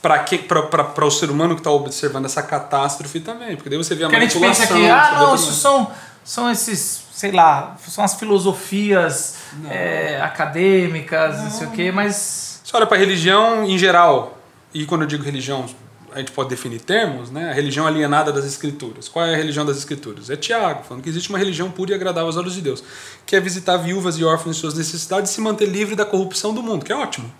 Para 0.02 1.06
o 1.06 1.12
ser 1.12 1.30
humano 1.30 1.54
que 1.54 1.62
está 1.62 1.70
observando 1.70 2.26
essa 2.26 2.42
catástrofe 2.42 3.20
também. 3.20 3.56
Porque 3.56 3.70
daí 3.70 3.78
você 3.78 3.94
vê 3.94 4.04
a 4.04 4.08
Porque 4.08 4.18
a 4.18 4.28
gente 4.28 4.40
pensa 4.40 4.74
manipulação. 4.74 4.78
que, 4.78 4.90
ah, 4.90 5.20
não, 5.20 5.36
isso 5.36 5.54
são, 5.54 5.92
são 6.24 6.50
esses, 6.50 7.04
sei 7.14 7.32
lá, 7.32 7.78
são 7.88 8.04
as 8.04 8.16
filosofias 8.16 9.36
é, 9.70 10.20
acadêmicas, 10.22 11.38
não 11.44 11.52
sei 11.52 11.68
o 11.68 11.72
quê, 11.72 11.92
mas 11.92 12.62
Você 12.64 12.76
olha 12.76 12.88
para 12.88 12.98
a 12.98 13.00
religião 13.00 13.64
em 13.64 13.78
geral, 13.78 14.38
e 14.74 14.86
quando 14.86 15.02
eu 15.02 15.08
digo 15.08 15.24
religião, 15.24 15.66
a 16.14 16.20
gente 16.20 16.32
pode 16.32 16.50
definir 16.50 16.82
termos, 16.82 17.30
né? 17.32 17.52
A 17.52 17.54
religião 17.54 17.88
alienada 17.88 18.32
das 18.32 18.46
escrituras. 18.46 19.08
Qual 19.08 19.26
é 19.26 19.34
a 19.34 19.38
religião 19.38 19.66
das 19.66 19.78
escrituras? 19.78 20.30
É 20.30 20.36
Tiago, 20.36 20.84
falando 20.84 21.04
que 21.04 21.10
existe 21.10 21.30
uma 21.30 21.38
religião 21.38 21.70
pura 21.72 21.92
e 21.92 21.94
agradável 21.94 22.28
aos 22.28 22.38
olhos 22.38 22.54
de 22.54 22.62
Deus, 22.62 22.84
que 23.26 23.36
é 23.36 23.40
visitar 23.40 23.78
viúvas 23.78 24.18
e 24.18 24.24
órfãos 24.24 24.58
em 24.58 24.60
suas 24.60 24.74
necessidades 24.74 25.32
e 25.32 25.34
se 25.34 25.42
manter 25.42 25.68
livre 25.68 25.96
da 25.96 26.06
corrupção 26.06 26.54
do 26.54 26.62
mundo, 26.62 26.84
que 26.84 26.92
é 26.92 26.96
ótimo. 26.96 27.32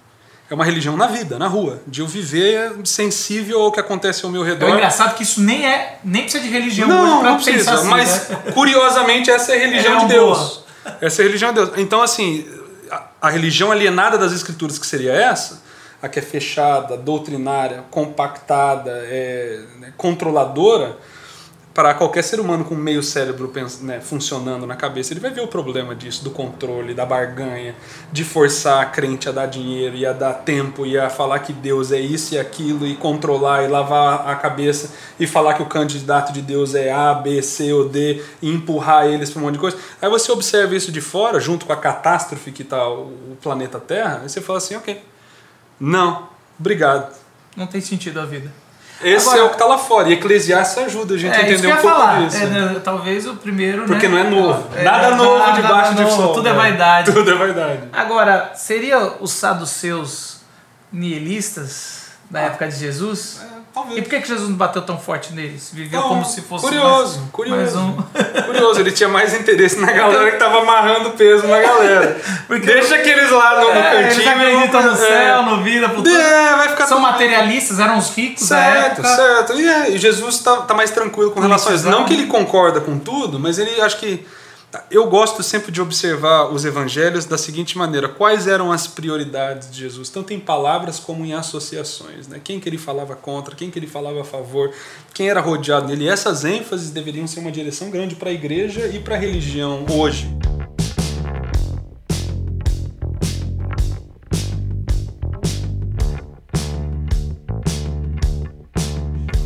É 0.52 0.54
uma 0.54 0.66
religião 0.66 0.98
na 0.98 1.08
vida, 1.08 1.40
na 1.40 1.48
rua, 1.48 1.82
de 1.88 2.02
eu 2.02 2.08
viver 2.08 2.74
sensível 2.84 3.62
ao 3.62 3.72
que 3.72 3.80
acontece 3.80 4.26
ao 4.26 4.30
meu 4.32 4.44
é 4.44 4.50
redor. 4.50 4.68
engraçado 4.72 5.16
que 5.16 5.24
isso 5.24 5.40
nem 5.40 5.66
é, 5.66 5.98
nem 6.04 6.24
precisa 6.24 6.44
de 6.44 6.50
religião 6.50 6.90
Não, 6.90 7.24
não 7.24 7.36
precisa. 7.38 7.74
assim, 7.74 7.88
mas, 7.88 8.28
né? 8.28 8.52
curiosamente, 8.54 9.32
essa 9.32 9.54
é 9.54 9.56
a 9.56 9.60
religião 9.60 9.96
É 9.96 10.00
de 10.02 10.08
Deus. 10.08 10.66
Essa 11.00 11.22
é 11.22 11.24
a 11.24 11.28
religião 11.28 11.54
de 11.54 11.56
Deus. 11.56 11.72
Então, 11.78 12.02
assim, 12.02 12.46
a, 12.92 13.02
a 13.22 13.30
religião 13.30 13.72
alienada 13.72 14.18
das 14.18 14.34
escrituras, 14.34 14.78
que 14.78 14.86
seria 14.86 15.14
essa, 15.14 15.62
a 16.02 16.10
que 16.10 16.20
é 16.20 16.22
fechada, 16.22 16.98
doutrinária, 16.98 17.86
compactada, 17.90 18.92
é, 19.06 19.58
né, 19.80 19.94
controladora, 19.96 20.98
para 21.74 21.94
qualquer 21.94 22.22
ser 22.22 22.40
humano 22.40 22.66
com 22.66 22.76
meio 22.76 23.02
cérebro 23.02 23.52
né, 23.82 24.02
funcionando 24.02 24.68
na 24.68 24.76
cabeça, 24.76 25.14
ele 25.14 25.22
vai 25.22 25.32
ver 25.32 25.42
o 25.42 25.48
problema 25.48 25.96
disso, 25.96 26.24
do 26.24 26.30
controle, 26.30 26.94
da 26.94 27.06
barganha, 27.06 27.76
de 28.12 28.26
forçar 28.26 28.82
a 28.82 28.86
crente 28.86 29.30
a 29.30 29.32
dar 29.32 29.46
dinheiro 29.46 29.96
e 29.96 30.06
a 30.06 30.12
dar 30.12 30.34
tempo 30.34 30.86
e 30.86 31.00
a 31.00 31.10
falar 31.10 31.40
que 31.40 31.54
Deus 31.54 31.92
é 31.92 32.00
isso 32.00 32.36
e 32.36 32.40
aquilo 32.40 32.86
e 32.86 32.96
controlar 32.96 33.64
e 33.64 33.68
lavar 33.68 34.28
a 34.28 34.36
cabeça 34.36 34.94
e 35.18 35.26
falar 35.26 35.54
que 35.54 35.64
o 35.64 35.66
candidato 35.66 36.34
de 36.34 36.42
Deus 36.42 36.76
é 36.76 36.92
A, 36.92 37.14
B, 37.14 37.42
C 37.42 37.72
ou 37.72 37.88
D 37.88 38.22
e 38.42 38.50
empurrar 38.50 39.06
eles 39.06 39.30
para 39.30 39.42
um 39.42 39.46
monte 39.46 39.54
de 39.54 39.60
coisa. 39.60 39.78
Aí 40.02 40.10
você 40.10 40.32
observa 40.32 40.76
isso 40.76 40.92
de 40.92 41.00
fora, 41.00 41.40
junto 41.40 41.66
com 41.66 41.72
a 41.72 41.78
catástrofe 41.78 42.52
que 42.52 42.64
está 42.64 42.86
o 42.90 43.38
planeta 43.42 43.80
Terra, 43.80 44.20
aí 44.24 44.30
você 44.30 44.42
fala 44.42 44.58
assim, 44.58 44.76
ok, 44.76 45.02
não, 45.80 46.28
obrigado. 46.60 47.16
Não 47.56 47.66
tem 47.66 47.80
sentido 47.80 48.20
a 48.20 48.26
vida. 48.26 48.61
Esse 49.04 49.28
Agora- 49.28 49.42
é 49.42 49.44
o 49.44 49.48
que 49.50 49.56
está 49.56 49.66
lá 49.66 49.78
fora. 49.78 50.10
E 50.10 50.14
Eclesiastes 50.14 50.78
ajuda 50.86 51.16
a 51.16 51.18
gente 51.18 51.36
a 51.36 51.40
É, 51.42 51.44
que 51.46 51.54
entender 51.54 51.68
um 51.68 51.78
pouco 51.78 51.88
falar. 51.90 52.22
disso. 52.22 52.38
É, 52.38 52.46
né, 52.46 52.82
talvez 52.84 53.28
o 53.28 53.36
primeiro. 53.36 53.86
Porque 53.86 54.08
né? 54.08 54.24
não 54.24 54.38
é 54.38 54.42
novo. 54.42 54.68
É, 54.76 54.84
nada 54.84 55.16
novo 55.16 55.40
nada 55.40 55.62
debaixo 55.62 55.94
do 55.96 56.02
novo, 56.04 56.16
sol. 56.16 56.34
Tudo 56.34 56.48
é 56.48 56.52
né? 56.52 56.58
vaidade. 56.58 57.12
Tudo 57.14 57.32
é 57.32 57.36
vaidade. 57.36 57.80
Agora, 57.92 58.52
seria 58.56 59.14
os 59.20 59.32
saduceus 59.32 60.42
nihilistas 60.92 62.12
da 62.30 62.42
época 62.42 62.68
de 62.68 62.76
Jesus? 62.76 63.42
É, 63.44 63.61
talvez. 63.74 63.98
E 63.98 64.02
por 64.02 64.10
que, 64.10 64.22
que 64.22 64.28
Jesus 64.28 64.50
não 64.50 64.56
bateu 64.58 64.82
tão 64.82 64.98
forte 64.98 65.34
neles? 65.34 65.70
Viveu 65.74 66.00
Então, 66.00 66.10
como 66.10 66.26
se 66.26 66.42
fosse 66.42 66.66
curioso, 66.66 67.20
mais, 67.20 67.32
curioso. 67.32 67.58
mais 67.62 67.76
um. 67.76 68.02
Curioso, 68.52 68.80
ele 68.82 68.92
tinha 68.92 69.08
mais 69.10 69.34
interesse 69.34 69.80
na 69.80 69.92
galera 69.92 70.30
que 70.32 70.38
tava 70.38 70.60
amarrando 70.60 71.12
peso 71.12 71.48
na 71.48 71.60
galera. 71.60 72.20
Deixa 72.64 72.96
aqueles 72.96 73.32
lá 73.32 73.62
no, 73.62 73.70
É, 73.70 74.02
eles 74.02 74.16
cantinho. 74.18 74.32
acreditam 74.36 74.82
no 74.84 74.92
é. 74.92 74.96
céu, 74.96 75.44
no 75.44 75.64
vida. 75.64 75.86
É, 75.88 76.56
vai 76.58 76.70
ficar 76.70 76.88
São 76.88 76.98
tudo- 76.98 77.12
materialistas, 77.12 77.80
eram 77.80 77.98
os 77.98 78.10
ricos 78.16 78.48
da 78.50 78.56
Certo, 78.58 79.00
época. 79.00 79.08
certo. 79.16 79.54
E, 79.60 79.68
é, 79.68 79.90
e 79.92 79.98
Jesus 79.98 80.40
tá, 80.40 80.58
tá 80.58 80.74
mais 80.74 80.92
tranquilo 80.92 81.32
com 81.32 81.40
relação 81.40 81.72
a 81.72 81.76
isso. 81.76 81.90
Não 81.90 82.04
que 82.06 82.14
ele 82.14 82.28
concorda 82.28 82.82
com 82.82 83.00
tudo, 83.00 83.40
mas 83.40 83.58
ele 83.58 83.80
acho 83.82 83.98
que. 83.98 84.26
Eu 84.90 85.10
gosto 85.10 85.44
sempre 85.44 85.72
de 85.72 85.82
observar 85.82 86.50
os 86.50 86.64
evangelhos 86.64 87.26
da 87.26 87.38
seguinte 87.38 87.78
maneira: 87.78 88.08
quais 88.08 88.48
eram 88.48 88.72
as 88.72 88.88
prioridades 88.88 89.70
de 89.70 89.80
Jesus, 89.80 90.10
tanto 90.10 90.34
em 90.34 90.40
palavras 90.40 91.00
como 91.00 91.26
em 91.26 91.34
associações. 91.34 92.28
Né? 92.28 92.40
Quem 92.42 92.60
que 92.60 92.70
ele 92.70 92.78
falava 92.78 93.16
contra, 93.16 93.56
quem 93.56 93.70
que 93.70 93.78
ele 93.78 93.88
falava 93.88 94.22
a 94.22 94.24
favor, 94.24 94.74
quem 95.14 95.30
era 95.30 95.42
rodeado 95.42 95.88
nele. 95.88 96.06
E 96.06 96.10
essas 96.10 96.46
ênfases 96.46 96.90
deveriam 96.92 97.28
ser 97.28 97.42
uma 97.42 97.52
direção 97.52 97.90
grande 97.90 98.16
para 98.16 98.30
a 98.30 98.34
igreja 98.34 98.88
e 98.88 99.00
para 99.00 99.16
a 99.16 99.18
religião 99.18 99.86
hoje. 99.90 100.34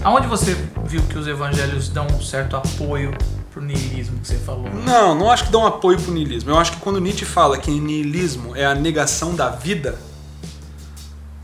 Aonde 0.03 0.27
você 0.27 0.55
viu 0.86 1.01
que 1.10 1.17
os 1.17 1.25
evangelhos 1.25 1.89
dão 1.89 2.05
um 2.05 2.22
certo 2.22 2.55
apoio 2.55 3.12
pro 3.55 3.63
niilismo 3.63 4.19
que 4.19 4.27
você 4.27 4.35
falou? 4.35 4.69
Não, 4.69 5.15
não 5.15 5.31
acho 5.31 5.45
que 5.45 5.51
dão 5.51 5.65
apoio 5.65 5.97
pro 5.97 6.12
niilismo. 6.12 6.51
Eu 6.51 6.57
acho 6.57 6.74
que 6.74 6.79
quando 6.79 7.00
Nietzsche 7.00 7.24
fala 7.24 7.57
que 7.57 7.71
niilismo 7.71 8.53
é 8.53 8.65
a 8.65 8.75
negação 8.75 9.33
da 9.33 9.50
vida, 9.50 9.97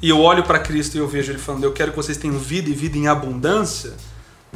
e 0.02 0.10
eu 0.10 0.20
olho 0.20 0.44
para 0.44 0.60
Cristo 0.60 0.96
e 0.96 0.98
eu 0.98 1.08
vejo 1.08 1.32
ele 1.32 1.40
falando, 1.40 1.64
eu 1.64 1.72
quero 1.72 1.92
que 1.92 1.98
vocês 1.98 2.18
tenham 2.18 2.38
vida 2.38 2.70
e 2.70 2.74
vida 2.74 2.98
em 2.98 3.08
abundância, 3.08 3.94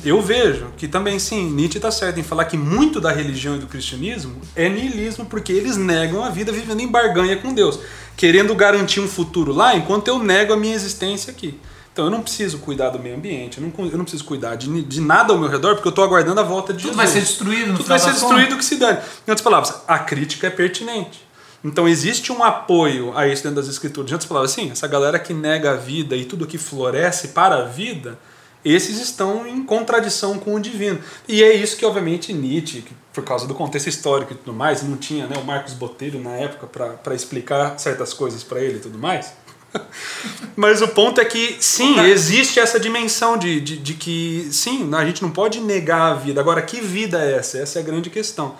eu 0.04 0.22
vejo 0.22 0.68
que 0.76 0.86
também 0.86 1.18
sim, 1.18 1.50
Nietzsche 1.50 1.78
está 1.78 1.90
certo 1.90 2.20
em 2.20 2.24
falar 2.24 2.44
que 2.44 2.58
muito 2.58 3.00
da 3.00 3.14
religião 3.14 3.56
e 3.56 3.60
do 3.60 3.68
cristianismo 3.68 4.36
é 4.54 4.68
niilismo 4.68 5.26
porque 5.26 5.54
eles 5.54 5.78
negam 5.78 6.22
a 6.22 6.30
vida 6.30 6.52
vivendo 6.52 6.82
em 6.82 6.88
barganha 6.90 7.38
com 7.38 7.54
Deus, 7.54 7.80
querendo 8.18 8.54
garantir 8.54 9.00
um 9.00 9.08
futuro 9.08 9.54
lá 9.54 9.78
enquanto 9.78 10.10
eu 10.10 10.20
nego 10.20 10.52
a 10.52 10.58
minha 10.58 10.76
existência 10.76 11.32
aqui. 11.32 11.58
Então 11.96 12.04
eu 12.04 12.12
não 12.12 12.22
preciso 12.22 12.58
cuidar 12.58 12.90
do 12.90 13.00
meio 13.00 13.16
ambiente, 13.16 13.58
eu 13.58 13.64
não, 13.64 13.86
eu 13.90 13.98
não 13.98 14.04
preciso 14.04 14.26
cuidar 14.26 14.56
de, 14.56 14.82
de 14.82 15.00
nada 15.00 15.32
ao 15.32 15.40
meu 15.40 15.48
redor 15.48 15.76
porque 15.76 15.88
eu 15.88 15.92
estou 15.92 16.04
aguardando 16.04 16.42
a 16.42 16.44
volta 16.44 16.74
de 16.74 16.82
Tudo 16.82 16.92
Jesus. 16.92 16.98
vai 16.98 17.08
ser 17.08 17.22
destruído 17.22 17.72
no 17.72 17.78
Tudo 17.78 17.88
vai 17.88 18.00
ser 18.00 18.12
destruído 18.12 18.58
que 18.58 18.66
se 18.66 18.76
dane. 18.76 18.98
Em 18.98 19.32
outras 19.32 19.42
palavras, 19.42 19.76
a 19.88 19.98
crítica 20.00 20.48
é 20.48 20.50
pertinente. 20.50 21.26
Então 21.64 21.88
existe 21.88 22.34
um 22.34 22.44
apoio 22.44 23.18
a 23.18 23.30
isso 23.30 23.44
dentro 23.44 23.62
das 23.62 23.70
escrituras. 23.70 24.12
Em 24.12 24.14
outras 24.14 24.28
palavras, 24.28 24.52
assim, 24.52 24.72
essa 24.72 24.86
galera 24.90 25.18
que 25.18 25.34
nega 25.34 25.72
a 25.72 25.76
vida 25.78 26.18
e 26.18 26.26
tudo 26.26 26.46
que 26.46 26.58
floresce 26.58 27.30
para 27.30 27.60
a 27.60 27.62
vida, 27.64 28.20
esses 28.66 29.00
estão 29.00 29.48
em 29.48 29.64
contradição 29.64 30.38
com 30.38 30.54
o 30.54 30.60
divino. 30.60 31.00
E 31.30 31.42
é 31.42 31.54
isso 31.54 31.78
que, 31.78 31.86
obviamente, 31.86 32.34
Nietzsche, 32.34 32.82
que 32.82 32.94
por 33.14 33.24
causa 33.24 33.48
do 33.48 33.56
contexto 33.56 33.88
histórico 33.88 34.34
e 34.34 34.36
tudo 34.36 34.52
mais, 34.52 34.84
não 34.84 34.98
tinha 34.98 35.28
né, 35.28 35.38
o 35.38 35.46
Marcos 35.46 35.72
Botelho 35.72 36.20
na 36.20 36.32
época 36.32 36.68
para 37.02 37.16
explicar 37.16 37.80
certas 37.80 38.14
coisas 38.14 38.44
para 38.44 38.60
ele 38.60 38.80
e 38.80 38.82
tudo 38.82 38.98
mais. 38.98 39.32
Mas 40.56 40.82
o 40.82 40.88
ponto 40.90 41.20
é 41.20 41.26
que, 41.26 41.58
sim, 41.60 42.00
existe 42.00 42.60
essa 42.60 42.80
dimensão 42.80 43.38
de, 43.38 43.60
de, 43.60 43.78
de, 43.78 43.94
que, 43.94 44.48
sim, 44.52 44.90
a 44.94 45.06
gente 45.06 45.22
não 45.22 45.30
pode 45.30 45.60
negar 45.60 46.12
a 46.12 46.16
vida. 46.16 46.40
Agora, 46.40 46.62
que 46.62 46.80
vida 46.80 47.22
é 47.22 47.38
essa? 47.38 47.58
Essa 47.58 47.80
é 47.80 47.82
a 47.82 47.86
grande 47.86 48.10
questão. 48.10 48.56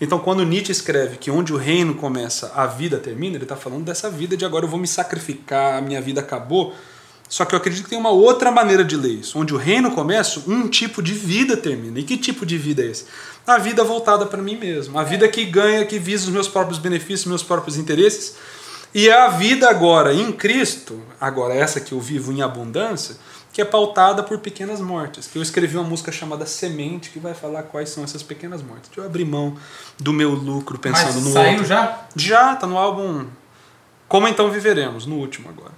Então, 0.00 0.18
quando 0.18 0.44
Nietzsche 0.44 0.70
escreve 0.70 1.16
que 1.16 1.30
onde 1.30 1.52
o 1.52 1.56
reino 1.56 1.94
começa, 1.94 2.52
a 2.54 2.66
vida 2.66 2.98
termina, 2.98 3.36
ele 3.36 3.44
está 3.44 3.56
falando 3.56 3.84
dessa 3.84 4.08
vida 4.08 4.36
de 4.36 4.44
agora 4.44 4.64
eu 4.64 4.68
vou 4.68 4.78
me 4.78 4.86
sacrificar, 4.86 5.78
a 5.78 5.80
minha 5.80 6.00
vida 6.00 6.20
acabou. 6.20 6.74
Só 7.28 7.44
que 7.44 7.54
eu 7.54 7.58
acredito 7.58 7.84
que 7.84 7.90
tem 7.90 7.98
uma 7.98 8.10
outra 8.10 8.50
maneira 8.50 8.84
de 8.84 8.96
ler 8.96 9.12
isso. 9.12 9.38
Onde 9.38 9.52
o 9.52 9.56
reino 9.56 9.90
começa, 9.90 10.42
um 10.46 10.68
tipo 10.68 11.02
de 11.02 11.12
vida 11.12 11.56
termina. 11.56 11.98
E 11.98 12.02
que 12.02 12.16
tipo 12.16 12.46
de 12.46 12.56
vida 12.56 12.82
é 12.82 12.86
esse? 12.86 13.04
A 13.46 13.58
vida 13.58 13.84
voltada 13.84 14.24
para 14.24 14.40
mim 14.40 14.56
mesmo. 14.56 14.98
A 14.98 15.04
vida 15.04 15.28
que 15.28 15.44
ganha, 15.44 15.84
que 15.84 15.98
visa 15.98 16.24
os 16.24 16.30
meus 16.30 16.48
próprios 16.48 16.78
benefícios, 16.78 17.26
meus 17.26 17.42
próprios 17.42 17.76
interesses. 17.76 18.36
E 18.94 19.08
é 19.08 19.20
a 19.20 19.28
vida 19.28 19.68
agora 19.68 20.12
em 20.14 20.32
Cristo, 20.32 21.00
agora 21.20 21.54
essa 21.54 21.80
que 21.80 21.92
eu 21.92 22.00
vivo 22.00 22.32
em 22.32 22.42
abundância, 22.42 23.16
que 23.52 23.60
é 23.60 23.64
pautada 23.64 24.22
por 24.22 24.38
pequenas 24.38 24.80
mortes. 24.80 25.26
Que 25.26 25.38
eu 25.38 25.42
escrevi 25.42 25.76
uma 25.76 25.88
música 25.88 26.12
chamada 26.12 26.46
Semente, 26.46 27.10
que 27.10 27.18
vai 27.18 27.34
falar 27.34 27.64
quais 27.64 27.90
são 27.90 28.04
essas 28.04 28.22
pequenas 28.22 28.62
mortes. 28.62 28.90
Eu 28.96 29.04
abri 29.04 29.24
mão 29.24 29.56
do 29.98 30.12
meu 30.12 30.30
lucro 30.30 30.78
pensando 30.78 31.14
Mas 31.14 31.24
no 31.24 31.32
saiu 31.32 31.50
outro. 31.52 31.66
já? 31.66 32.06
Já, 32.14 32.56
tá 32.56 32.66
no 32.66 32.78
álbum 32.78 33.26
Como 34.06 34.28
Então 34.28 34.50
Viveremos, 34.50 35.06
no 35.06 35.16
último 35.16 35.48
agora. 35.48 35.72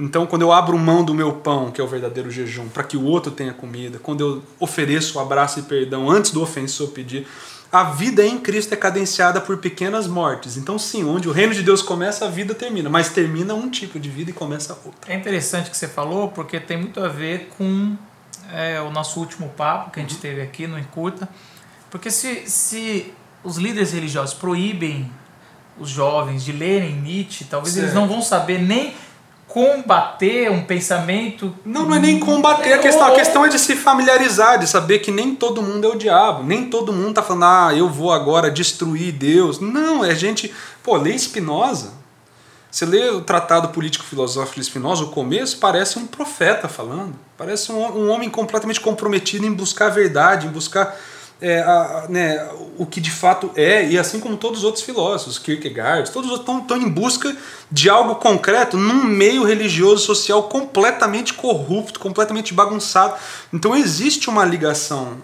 Então, 0.00 0.26
quando 0.26 0.42
eu 0.42 0.52
abro 0.52 0.78
mão 0.78 1.04
do 1.04 1.12
meu 1.12 1.32
pão, 1.32 1.72
que 1.72 1.80
é 1.80 1.84
o 1.84 1.86
verdadeiro 1.88 2.30
jejum, 2.30 2.68
para 2.68 2.84
que 2.84 2.96
o 2.96 3.04
outro 3.04 3.32
tenha 3.32 3.52
comida, 3.52 3.98
quando 3.98 4.20
eu 4.20 4.42
ofereço 4.60 5.18
o 5.18 5.20
abraço 5.20 5.58
e 5.58 5.62
perdão 5.62 6.08
antes 6.08 6.30
do 6.30 6.40
ofensor 6.40 6.88
pedir, 6.88 7.26
a 7.70 7.84
vida 7.84 8.24
em 8.24 8.38
Cristo 8.38 8.72
é 8.72 8.76
cadenciada 8.76 9.40
por 9.40 9.58
pequenas 9.58 10.06
mortes. 10.06 10.56
Então, 10.56 10.78
sim, 10.78 11.04
onde 11.04 11.28
o 11.28 11.32
reino 11.32 11.52
de 11.54 11.62
Deus 11.62 11.82
começa, 11.82 12.24
a 12.24 12.28
vida 12.30 12.54
termina. 12.54 12.88
Mas 12.88 13.10
termina 13.10 13.52
um 13.54 13.68
tipo 13.68 13.98
de 14.00 14.08
vida 14.08 14.30
e 14.30 14.32
começa 14.32 14.72
outra. 14.84 15.12
É 15.12 15.16
interessante 15.16 15.70
que 15.70 15.76
você 15.76 15.86
falou, 15.88 16.28
porque 16.28 16.58
tem 16.58 16.78
muito 16.78 16.98
a 17.00 17.08
ver 17.08 17.50
com 17.58 17.94
é, 18.52 18.80
o 18.80 18.90
nosso 18.90 19.20
último 19.20 19.48
papo 19.50 19.90
que 19.90 20.00
a 20.00 20.02
gente 20.02 20.14
Uhum. 20.14 20.20
teve 20.20 20.40
aqui 20.40 20.66
no 20.66 20.78
Encurta. 20.78 21.28
Porque 21.90 22.10
se, 22.10 22.48
se 22.48 23.12
os 23.44 23.56
líderes 23.58 23.92
religiosos 23.92 24.34
proíbem 24.34 25.10
os 25.78 25.90
jovens 25.90 26.44
de 26.44 26.52
lerem 26.52 26.96
Nietzsche, 26.96 27.44
talvez 27.44 27.76
eles 27.76 27.90
Certo. 27.90 28.00
não 28.00 28.08
vão 28.08 28.20
saber 28.22 28.58
nem 28.60 28.94
combater 29.48 30.50
um 30.50 30.62
pensamento. 30.62 31.54
Não, 31.64 31.86
não 31.86 31.94
é 31.94 31.98
nem 31.98 32.20
combater 32.20 32.74
a 32.74 32.78
questão. 32.78 33.06
A 33.06 33.14
questão 33.14 33.44
é 33.44 33.48
de 33.48 33.58
se 33.58 33.74
familiarizar, 33.74 34.58
de 34.58 34.66
saber 34.68 34.98
que 34.98 35.10
nem 35.10 35.34
todo 35.34 35.62
mundo 35.62 35.86
é 35.86 35.90
o 35.90 35.98
diabo. 35.98 36.44
Nem 36.44 36.66
todo 36.66 36.92
mundo 36.92 37.14
tá 37.14 37.22
falando, 37.22 37.44
ah, 37.44 37.74
eu 37.74 37.88
vou 37.88 38.12
agora 38.12 38.50
destruir 38.50 39.12
Deus. 39.12 39.58
Não, 39.58 40.04
é 40.04 40.14
gente. 40.14 40.54
Pô, 40.82 40.96
lê 40.96 41.18
Spinoza. 41.18 41.94
Você 42.70 42.84
lê 42.84 43.08
o 43.08 43.22
Tratado 43.22 43.68
Político 43.68 44.04
Filosófico 44.04 44.60
de 44.60 44.66
Spinoza, 44.66 45.02
o 45.02 45.08
começo 45.08 45.56
parece 45.56 45.98
um 45.98 46.06
profeta 46.06 46.68
falando. 46.68 47.14
Parece 47.36 47.72
um, 47.72 47.78
um 47.78 48.10
homem 48.10 48.28
completamente 48.28 48.80
comprometido 48.80 49.46
em 49.46 49.52
buscar 49.52 49.86
a 49.86 49.90
verdade, 49.90 50.46
em 50.46 50.50
buscar 50.50 50.94
é, 51.40 51.60
a- 51.60 52.06
né, 52.08 52.48
o 52.76 52.84
que 52.86 53.00
de 53.00 53.10
fato 53.10 53.50
é, 53.54 53.86
e 53.88 53.98
assim 53.98 54.18
como 54.20 54.36
todos 54.36 54.58
os 54.58 54.64
outros 54.64 54.82
filósofos, 54.84 55.38
Kierkegaard, 55.38 56.10
todos 56.10 56.30
estão, 56.38 56.58
estão 56.60 56.76
em 56.76 56.88
busca 56.88 57.36
de 57.70 57.88
algo 57.88 58.16
concreto 58.16 58.76
num 58.76 59.04
meio 59.04 59.44
religioso 59.44 60.04
social 60.04 60.44
completamente 60.44 61.34
corrupto, 61.34 62.00
completamente 62.00 62.52
bagunçado. 62.54 63.14
Então 63.52 63.76
existe 63.76 64.28
uma 64.28 64.44
ligação, 64.44 65.16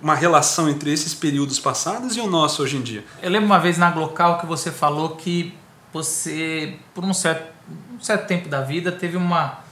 uma 0.00 0.14
relação 0.14 0.68
entre 0.68 0.92
esses 0.92 1.14
períodos 1.14 1.58
passados 1.58 2.16
e 2.16 2.20
o 2.20 2.26
nosso 2.28 2.62
hoje 2.62 2.76
em 2.76 2.82
dia. 2.82 3.04
Eu 3.22 3.30
lembro 3.30 3.46
uma 3.46 3.58
vez 3.58 3.76
na 3.78 3.90
Glocal 3.90 4.38
que 4.38 4.46
você 4.46 4.70
falou 4.70 5.10
que 5.16 5.52
você, 5.92 6.74
por 6.94 7.04
um 7.04 7.14
certo, 7.14 7.46
um 7.98 8.00
certo 8.00 8.26
tempo 8.26 8.48
da 8.48 8.60
vida, 8.60 8.92
teve 8.92 9.16
uma. 9.16 9.64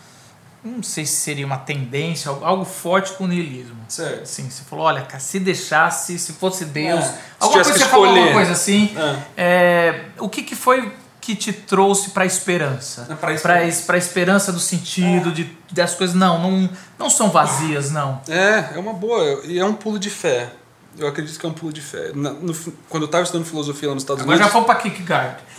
Não 0.64 0.82
sei 0.82 1.04
se 1.04 1.16
seria 1.16 1.44
uma 1.44 1.58
tendência, 1.58 2.30
algo- 2.30 2.64
forte 2.64 3.12
com 3.12 3.24
o 3.24 3.28
niilismo. 3.28 3.76
Certo. 3.86 4.22
Assim, 4.22 4.48
você 4.48 4.62
falou, 4.64 4.86
olha, 4.86 5.06
se 5.18 5.38
deixasse, 5.38 6.18
se 6.18 6.32
fosse 6.32 6.64
Deus. 6.64 7.04
É, 7.04 7.14
alguma 7.38 7.62
coisa 7.62 7.78
você 7.78 7.84
falou 7.84 8.06
alguma 8.06 8.32
coisa 8.32 8.52
assim. 8.52 8.96
É. 8.96 9.16
É, 9.36 10.04
o 10.18 10.28
que, 10.28 10.42
que 10.42 10.56
foi 10.56 10.90
que 11.20 11.34
te 11.36 11.52
trouxe 11.52 12.10
para 12.10 12.24
a 12.24 12.26
esperança? 12.26 13.06
Pra 13.20 13.34
Para 13.38 13.94
a 13.94 13.98
esperança 13.98 14.52
do 14.52 14.60
sentido, 14.60 15.32
de, 15.32 15.50
das 15.70 15.94
coisas. 15.94 16.14
Não, 16.16 16.38
não, 16.38 16.70
não 16.98 17.10
são 17.10 17.30
vazias, 17.30 17.90
não. 17.90 18.20
É, 18.28 18.70
é 18.74 18.78
uma 18.78 18.92
boa, 18.94 19.42
e 19.44 19.58
é 19.58 19.64
um 19.64 19.74
pulo 19.74 19.98
de 19.98 20.10
fé. 20.10 20.50
Eu 20.96 21.08
acredito 21.08 21.38
que 21.38 21.44
é 21.44 21.48
um 21.48 21.52
pulo 21.52 21.72
de 21.72 21.80
fé. 21.80 22.12
Na- 22.14 22.30
no 22.30 22.54
quando 22.88 23.02
eu 23.02 23.06
estava 23.06 23.24
estudando 23.24 23.44
filosofia 23.46 23.88
lá 23.88 23.94
nos 23.94 24.04
Estados 24.04 24.22
Agora 24.22 24.38
já 24.38 24.44
Unidos. 24.44 24.52
fomos 24.52 24.66
para 24.66 24.76
Kierkegaard. 24.80 25.36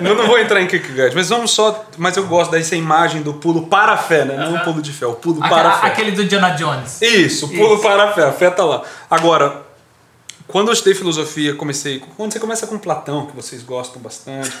eu 0.00 0.14
não 0.14 0.26
vou 0.26 0.38
entrar 0.38 0.60
em 0.60 0.66
Kierkegaard, 0.68 1.14
mas 1.16 1.28
vamos 1.28 1.50
só. 1.50 1.84
Mas 1.98 2.16
eu 2.16 2.26
gosto 2.26 2.50
dessa 2.52 2.76
imagem 2.76 3.22
do 3.22 3.34
pulo 3.34 3.66
para 3.66 3.92
a 3.92 3.96
fé, 3.96 4.24
né? 4.24 4.36
Não 4.36 4.54
o 4.56 4.60
pulo 4.60 4.80
de 4.80 4.92
fé, 4.92 5.06
o 5.06 5.14
pulo 5.14 5.40
para 5.40 5.70
a 5.70 5.80
fé. 5.80 5.86
aquele 5.88 6.12
do 6.12 6.22
Indiana 6.22 6.50
Jones. 6.50 7.02
Isso, 7.02 7.48
pulo 7.48 7.74
Isso. 7.74 7.82
para 7.82 8.04
a 8.10 8.12
fé, 8.12 8.22
a 8.24 8.32
fé 8.32 8.50
tá 8.50 8.64
lá. 8.64 8.82
Agora, 9.10 9.62
quando 10.46 10.68
eu 10.68 10.74
estudei 10.74 10.94
filosofia, 10.94 11.54
comecei. 11.54 12.00
Quando 12.16 12.32
você 12.32 12.38
começa 12.40 12.66
com 12.66 12.78
Platão, 12.78 13.26
que 13.26 13.34
vocês 13.36 13.62
gostam 13.62 14.00
bastante, 14.00 14.52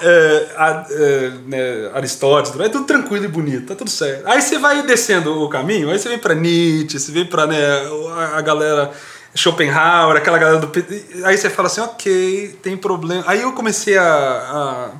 é, 0.00 0.48
é, 0.90 1.30
né, 1.46 1.90
Aristóteles, 1.94 2.58
é 2.60 2.68
tudo 2.68 2.84
tranquilo 2.84 3.24
e 3.24 3.28
bonito, 3.28 3.66
tá 3.66 3.74
tudo 3.74 3.90
certo. 3.90 4.26
Aí 4.26 4.40
você 4.40 4.58
vai 4.58 4.82
descendo 4.82 5.42
o 5.42 5.48
caminho, 5.48 5.90
aí 5.90 5.98
você 5.98 6.08
vem 6.08 6.18
para 6.18 6.34
Nietzsche, 6.34 6.98
você 6.98 7.12
vem 7.12 7.24
para 7.26 7.46
né, 7.46 7.58
a, 8.34 8.40
galera. 8.40 8.90
Schopenhauer, 9.32 10.16
aquela 10.16 10.38
galera 10.38 10.58
do. 10.58 10.72
Aí 11.24 11.38
você 11.38 11.48
fala 11.48 11.68
assim, 11.68 11.80
ok, 11.80 12.58
tem 12.60 12.76
problema. 12.76 13.22
Aí 13.28 13.40
eu 13.42 13.52
comecei 13.52 13.96
a- 13.96 14.02
a 14.04 14.90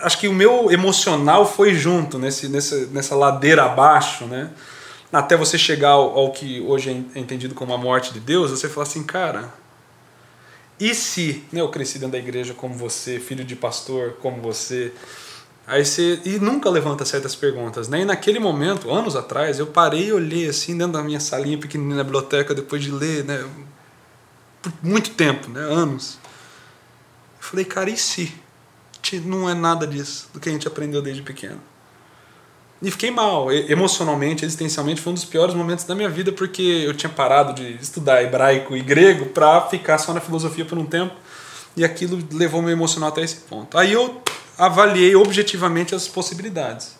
acho 0.00 0.18
que 0.18 0.28
o 0.28 0.32
meu 0.32 0.70
emocional 0.70 1.46
foi 1.46 1.74
junto 1.74 2.18
nesse, 2.18 2.48
nessa, 2.48 2.86
nessa 2.86 3.14
ladeira 3.14 3.64
abaixo, 3.64 4.24
né? 4.24 4.50
Até 5.12 5.36
você 5.36 5.58
chegar 5.58 5.90
ao, 5.90 6.16
ao 6.18 6.32
que 6.32 6.60
hoje 6.60 7.04
é 7.14 7.18
entendido 7.18 7.54
como 7.54 7.72
a 7.74 7.78
morte 7.78 8.12
de 8.12 8.20
Deus, 8.20 8.50
você 8.50 8.68
fala 8.68 8.86
assim, 8.86 9.02
cara, 9.02 9.52
e 10.80 10.94
se 10.94 11.44
né, 11.52 11.60
eu 11.60 11.68
cresci 11.68 11.98
dentro 11.98 12.12
da 12.12 12.18
igreja 12.18 12.54
como 12.54 12.74
você, 12.74 13.20
filho 13.20 13.44
de 13.44 13.54
pastor 13.54 14.14
como 14.14 14.40
você, 14.40 14.92
aí 15.66 15.84
você 15.84 16.18
e 16.24 16.38
nunca 16.38 16.70
levanta 16.70 17.04
certas 17.04 17.36
perguntas, 17.36 17.86
né? 17.86 18.00
E 18.00 18.04
naquele 18.06 18.38
momento, 18.38 18.90
anos 18.90 19.14
atrás, 19.14 19.58
eu 19.58 19.66
parei 19.66 20.06
e 20.06 20.12
olhei 20.12 20.48
assim 20.48 20.76
dentro 20.76 20.94
da 20.94 21.02
minha 21.02 21.20
salinha 21.20 21.58
pequenininha 21.58 21.96
na 21.96 22.04
biblioteca 22.04 22.54
depois 22.54 22.82
de 22.82 22.90
ler, 22.90 23.24
né? 23.24 23.46
Por 24.62 24.72
muito 24.82 25.10
tempo, 25.10 25.50
né? 25.50 25.60
Anos. 25.60 26.18
Eu 27.38 27.44
falei, 27.46 27.64
cara, 27.64 27.90
e 27.90 27.96
se? 27.96 28.34
Não 29.24 29.50
é 29.50 29.54
nada 29.54 29.86
disso 29.86 30.28
do 30.32 30.38
que 30.38 30.48
a 30.48 30.52
gente 30.52 30.68
aprendeu 30.68 31.02
desde 31.02 31.22
pequeno. 31.22 31.60
E 32.82 32.90
fiquei 32.90 33.10
mal, 33.10 33.52
emocionalmente, 33.52 34.42
existencialmente, 34.42 35.02
foi 35.02 35.10
um 35.10 35.14
dos 35.14 35.26
piores 35.26 35.54
momentos 35.54 35.84
da 35.84 35.94
minha 35.94 36.08
vida 36.08 36.32
porque 36.32 36.62
eu 36.62 36.94
tinha 36.94 37.10
parado 37.10 37.52
de 37.52 37.74
estudar 37.74 38.22
hebraico 38.22 38.74
e 38.74 38.80
grego 38.80 39.26
para 39.26 39.60
ficar 39.68 39.98
só 39.98 40.14
na 40.14 40.20
filosofia 40.20 40.64
por 40.64 40.78
um 40.78 40.86
tempo 40.86 41.14
e 41.76 41.84
aquilo 41.84 42.18
levou 42.32 42.62
meu 42.62 42.70
emocional 42.70 43.10
até 43.10 43.22
esse 43.22 43.36
ponto. 43.36 43.76
Aí 43.76 43.92
eu 43.92 44.22
avaliei 44.56 45.14
objetivamente 45.14 45.94
as 45.94 46.08
possibilidades. 46.08 46.98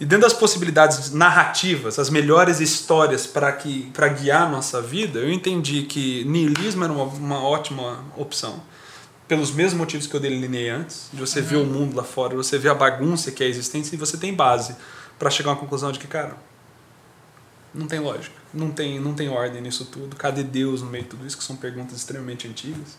E 0.00 0.04
dentro 0.04 0.22
das 0.22 0.32
possibilidades 0.32 1.12
narrativas, 1.12 1.98
as 1.98 2.08
melhores 2.08 2.58
histórias 2.60 3.26
para 3.26 3.52
que 3.52 3.90
para 3.92 4.08
guiar 4.08 4.42
a 4.42 4.48
nossa 4.48 4.80
vida, 4.80 5.20
eu 5.20 5.30
entendi 5.30 5.82
que 5.82 6.24
niilismo 6.24 6.84
era 6.84 6.92
uma, 6.92 7.04
uma 7.04 7.42
ótima 7.42 8.02
opção. 8.16 8.62
Pelos 9.28 9.52
mesmos 9.52 9.74
motivos 9.74 10.06
que 10.06 10.16
eu 10.16 10.20
delineei 10.20 10.70
antes, 10.70 11.08
de 11.12 11.20
você 11.20 11.40
ver 11.40 11.56
o 11.56 11.64
mundo 11.64 11.96
lá 11.96 12.02
fora, 12.02 12.34
você 12.34 12.58
ver 12.58 12.70
a 12.70 12.74
bagunça 12.74 13.30
que 13.30 13.42
é 13.44 13.46
a 13.46 13.48
existência 13.48 13.94
e 13.94 13.98
você 13.98 14.16
tem 14.16 14.34
base 14.34 14.74
para 15.22 15.30
chegar 15.30 15.50
a 15.50 15.52
uma 15.52 15.60
conclusão 15.60 15.92
de 15.92 16.00
que, 16.00 16.08
cara, 16.08 16.34
não 17.72 17.86
tem 17.86 18.00
lógica, 18.00 18.34
não 18.52 18.72
tem, 18.72 18.98
não 18.98 19.14
tem 19.14 19.28
ordem 19.28 19.62
nisso 19.62 19.84
tudo. 19.84 20.16
Cadê 20.16 20.42
Deus 20.42 20.82
no 20.82 20.90
meio 20.90 21.04
de 21.04 21.10
tudo 21.10 21.24
isso? 21.24 21.38
Que 21.38 21.44
são 21.44 21.54
perguntas 21.54 21.96
extremamente 21.96 22.48
antigas. 22.48 22.98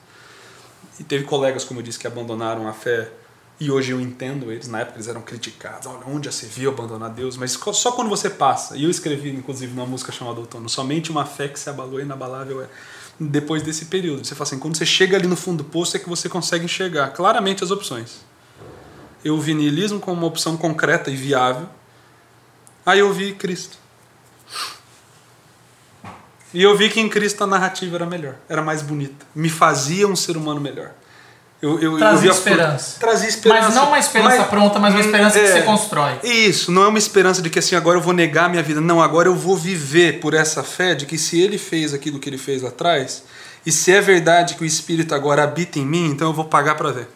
E 0.98 1.04
teve 1.04 1.26
colegas, 1.26 1.66
como 1.66 1.82
eu 1.82 1.84
disse, 1.84 2.00
que 2.00 2.08
abandonaram 2.08 2.66
a 2.66 2.72
fé 2.72 3.12
e 3.60 3.70
hoje 3.70 3.92
eu 3.92 4.00
entendo 4.00 4.54
eles. 4.54 4.70
Na 4.70 4.80
época 4.80 4.96
eles 4.96 5.10
eram 5.10 5.22
criticados. 5.22 5.86
Olha, 5.86 6.08
onde 6.08 6.28
já 6.28 6.32
se 6.32 6.46
viu 6.46 6.72
abandonar 6.72 7.10
Deus? 7.10 7.36
Mas 7.36 7.60
só 7.74 7.92
quando 7.92 8.08
você 8.08 8.30
passa. 8.30 8.78
E 8.78 8.86
eu 8.86 8.90
escrevi, 8.90 9.30
inclusive, 9.30 9.74
numa 9.74 9.86
música 9.86 10.14
chamada 10.14 10.40
Outono: 10.40 10.70
Somente 10.70 11.12
uma 11.12 11.26
fé 11.26 11.50
que 11.50 11.60
se 11.60 11.70
abalou 11.70 12.00
e 12.00 12.04
inabalável 12.04 12.62
é. 12.62 12.70
Depois 13.20 13.64
desse 13.64 13.88
período. 13.88 14.26
Você 14.26 14.34
fala 14.34 14.48
assim: 14.48 14.60
quando 14.60 14.78
você 14.78 14.86
chega 14.86 15.18
ali 15.18 15.28
no 15.28 15.36
fundo 15.36 15.62
do 15.62 15.70
poço 15.70 15.98
é 15.98 16.00
que 16.00 16.08
você 16.08 16.30
consegue 16.30 16.64
enxergar 16.64 17.10
claramente 17.10 17.66
as 17.66 17.70
opções. 17.70 18.22
Eu 19.26 19.38
vi 19.42 19.54
niilismo 19.54 20.00
como 20.00 20.22
uma 20.22 20.28
opção 20.28 20.56
concreta 20.56 21.12
e 21.12 21.18
viável. 21.18 21.68
Aí 22.86 23.00
eu 23.00 23.12
vi 23.14 23.34
Cristo. 23.34 23.78
E 26.54 26.62
eu 26.62 26.78
vi 26.78 26.90
que 26.90 27.00
em 27.00 27.10
Cristo 27.10 27.44
a 27.44 27.48
narrativa 27.48 27.96
era 27.96 28.06
melhor, 28.06 28.36
era 28.48 28.62
mais 28.62 28.82
bonita, 28.82 29.26
me 29.34 29.50
fazia 29.50 30.08
um 30.08 30.16
ser 30.16 30.38
humano 30.38 30.62
melhor. 30.62 30.92
Eu, 31.60 31.80
eu, 31.80 31.98
Trazia 31.98 32.30
eu 32.30 32.34
esperança. 32.34 33.00
Trazia 33.00 33.30
esperança. 33.30 33.68
Mas 33.68 33.76
não 33.76 33.88
uma 33.88 33.98
esperança 33.98 34.38
Mas- 34.38 34.48
pronta, 34.48 34.80
mas 34.80 34.94
uma 34.94 35.00
esperança 35.00 35.40
que 35.40 35.46
é, 35.46 35.52
você 35.52 35.62
constrói. 35.62 36.20
Isso, 36.22 36.74
não 36.74 36.84
é 36.84 36.88
uma 36.90 36.98
esperança 36.98 37.42
de 37.42 37.50
que 37.50 37.58
assim, 37.58 37.74
agora 37.74 37.98
eu 37.98 38.02
vou 38.02 38.14
negar 38.14 38.46
a 38.46 38.50
minha 38.50 38.62
vida. 38.62 38.82
Não, 38.82 39.02
agora 39.02 39.30
eu 39.30 39.36
vou 39.36 39.56
viver 39.56 40.20
por 40.20 40.34
essa 40.34 40.62
fé 40.62 40.94
de 40.94 41.06
que 41.06 41.18
se 41.18 41.40
ele 41.40 41.58
fez 41.58 41.94
aquilo 41.94 42.20
que 42.20 42.30
ele 42.30 42.38
fez 42.38 42.62
lá 42.62 42.68
atrás, 42.68 43.24
e 43.66 43.72
se 43.72 43.94
é 43.94 44.02
verdade 44.02 44.56
que 44.56 44.64
o 44.64 44.66
Espírito 44.66 45.16
agora 45.16 45.44
habita 45.44 45.80
em 45.80 45.86
mim, 45.86 46.08
então 46.10 46.28
eu 46.28 46.34
vou 46.34 46.46
pagar 46.46 46.76
para 46.76 46.92
ver. 46.92 47.08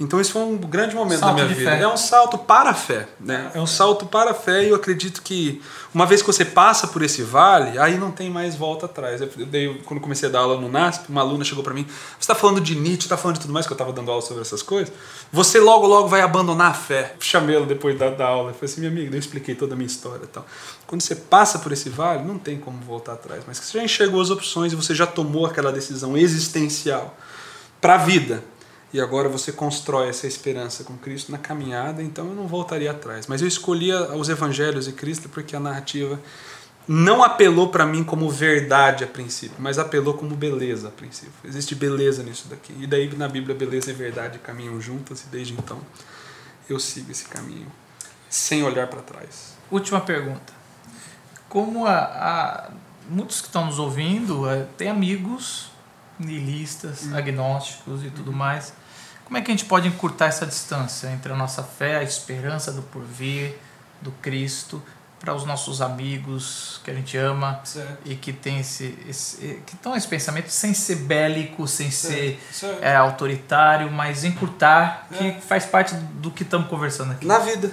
Então 0.00 0.18
isso 0.18 0.32
foi 0.32 0.40
um 0.40 0.56
grande 0.56 0.96
momento 0.96 1.20
Salto 1.20 1.36
da 1.36 1.42
minha 1.42 1.48
de 1.48 1.54
vida. 1.54 1.70
fé. 1.70 1.82
É 1.82 1.86
um 1.86 1.96
salto 1.96 2.38
para 2.38 2.70
a 2.70 2.74
fé, 2.74 3.06
né? 3.20 3.50
É 3.54 3.60
um 3.60 3.66
salto 3.66 4.06
para 4.06 4.30
a 4.30 4.34
fé 4.34 4.64
e 4.64 4.70
eu 4.70 4.74
acredito 4.74 5.20
que 5.20 5.60
uma 5.92 6.06
vez 6.06 6.22
que 6.22 6.26
você 6.26 6.42
passa 6.42 6.86
por 6.88 7.02
esse 7.02 7.22
vale, 7.22 7.78
aí 7.78 7.98
não 7.98 8.10
tem 8.10 8.30
mais 8.30 8.56
volta 8.56 8.86
atrás. 8.86 9.20
Eu 9.20 9.28
dei, 9.44 9.82
quando 9.84 10.00
comecei 10.00 10.26
a 10.28 10.32
dar 10.32 10.38
aula 10.38 10.58
no 10.58 10.70
NASP, 10.70 11.10
uma 11.10 11.20
aluna 11.20 11.44
chegou 11.44 11.62
para 11.62 11.74
mim, 11.74 11.84
você 11.84 12.20
está 12.20 12.34
falando 12.34 12.62
de 12.62 12.74
Nietzsche, 12.74 13.04
está 13.04 13.16
falando 13.18 13.36
de 13.36 13.42
tudo 13.42 13.52
mais, 13.52 13.66
que 13.66 13.72
eu 13.72 13.74
estava 13.74 13.92
dando 13.92 14.10
aula 14.10 14.22
sobre 14.22 14.40
essas 14.40 14.62
coisas, 14.62 14.90
você 15.30 15.60
logo, 15.60 15.86
logo 15.86 16.08
vai 16.08 16.22
abandonar 16.22 16.70
a 16.70 16.74
fé. 16.74 17.14
Chamei 17.20 17.56
ela 17.56 17.66
depois 17.66 17.98
da, 17.98 18.08
da 18.08 18.26
aula, 18.26 18.54
falei 18.54 18.72
assim, 18.72 18.80
minha 18.80 18.90
amiga, 18.90 19.14
eu 19.14 19.18
expliquei 19.18 19.54
toda 19.54 19.74
a 19.74 19.76
minha 19.76 19.86
história 19.86 20.24
e 20.24 20.28
tal. 20.28 20.46
Quando 20.86 21.02
você 21.02 21.14
passa 21.14 21.58
por 21.58 21.72
esse 21.72 21.90
vale, 21.90 22.24
não 22.24 22.38
tem 22.38 22.56
como 22.58 22.78
voltar 22.78 23.12
atrás, 23.12 23.42
mas 23.46 23.58
você 23.58 23.76
já 23.76 23.84
enxergou 23.84 24.22
as 24.22 24.30
opções 24.30 24.72
e 24.72 24.76
você 24.76 24.94
já 24.94 25.06
tomou 25.06 25.44
aquela 25.44 25.70
decisão 25.70 26.16
existencial 26.16 27.14
para 27.80 27.94
a 27.94 27.98
vida. 27.98 28.42
E 28.92 29.00
agora 29.00 29.28
você 29.28 29.52
constrói 29.52 30.08
essa 30.08 30.26
esperança 30.26 30.82
com 30.82 30.96
Cristo 30.98 31.30
na 31.30 31.38
caminhada, 31.38 32.02
então 32.02 32.26
eu 32.28 32.34
não 32.34 32.48
voltaria 32.48 32.90
atrás. 32.90 33.26
Mas 33.28 33.40
eu 33.40 33.46
escolhi 33.46 33.92
os 33.92 34.28
evangelhos 34.28 34.88
e 34.88 34.92
Cristo 34.92 35.28
porque 35.28 35.54
a 35.54 35.60
narrativa 35.60 36.20
não 36.88 37.22
apelou 37.22 37.68
para 37.68 37.86
mim 37.86 38.02
como 38.02 38.28
verdade 38.28 39.04
a 39.04 39.06
princípio, 39.06 39.54
mas 39.60 39.78
apelou 39.78 40.14
como 40.14 40.34
beleza 40.34 40.88
a 40.88 40.90
princípio. 40.90 41.32
Existe 41.44 41.74
beleza 41.76 42.24
nisso 42.24 42.48
daqui. 42.48 42.74
E 42.80 42.86
daí 42.86 43.14
na 43.16 43.28
Bíblia 43.28 43.54
beleza 43.54 43.90
e 43.90 43.94
verdade 43.94 44.40
caminham 44.40 44.80
juntas 44.80 45.20
e 45.22 45.26
desde 45.28 45.52
então 45.52 45.78
eu 46.68 46.80
sigo 46.80 47.12
esse 47.12 47.26
caminho 47.26 47.70
sem 48.28 48.64
olhar 48.64 48.88
para 48.88 49.02
trás. 49.02 49.54
Última 49.70 50.00
pergunta. 50.00 50.52
Como 51.48 51.86
a, 51.86 51.96
a- 51.96 52.70
muitos 53.08 53.40
que 53.40 53.46
estão 53.46 53.66
nos 53.66 53.78
ouvindo 53.78 54.48
eh, 54.48 54.66
têm 54.76 54.88
amigos 54.88 55.69
nihilistas, 56.20 57.12
agnósticos 57.12 58.04
e 58.04 58.10
tudo 58.10 58.32
mais, 58.32 58.72
como 59.24 59.38
é 59.38 59.40
que 59.42 59.50
a 59.50 59.54
gente 59.54 59.64
pode 59.66 59.88
encurtar 59.88 60.26
essa 60.26 60.44
distância 60.46 61.08
entre 61.08 61.32
a 61.32 61.36
nossa 61.36 61.62
fé, 61.62 61.96
a 61.96 62.02
esperança 62.02 62.72
do 62.72 62.82
porvir, 62.82 63.56
do 64.02 64.10
Cristo, 64.12 64.82
para 65.20 65.34
os 65.34 65.44
nossos 65.44 65.82
amigos 65.82 66.80
que 66.82 66.90
a 66.90 66.94
gente 66.94 67.14
ama 67.16 67.60
Certo. 67.62 67.98
e 68.06 68.14
que 68.16 68.32
tem 68.32 68.58
esse, 68.60 68.98
esse 69.06 69.36
que 69.66 69.74
estão 69.74 69.94
esse 69.94 70.08
pensamento 70.08 70.48
sem 70.48 70.72
ser 70.72 70.96
bélico, 70.96 71.68
sem 71.68 71.90
ser 71.90 72.40
Certo. 72.50 72.82
é, 72.82 72.96
autoritário, 72.96 73.90
mas 73.92 74.24
encurtar, 74.24 75.06
É. 75.12 75.32
que 75.32 75.40
faz 75.42 75.66
parte 75.66 75.94
do 75.94 76.30
que 76.30 76.42
estamos 76.42 76.68
conversando 76.68 77.12
aqui. 77.12 77.26
Na 77.26 77.38
vida, 77.38 77.70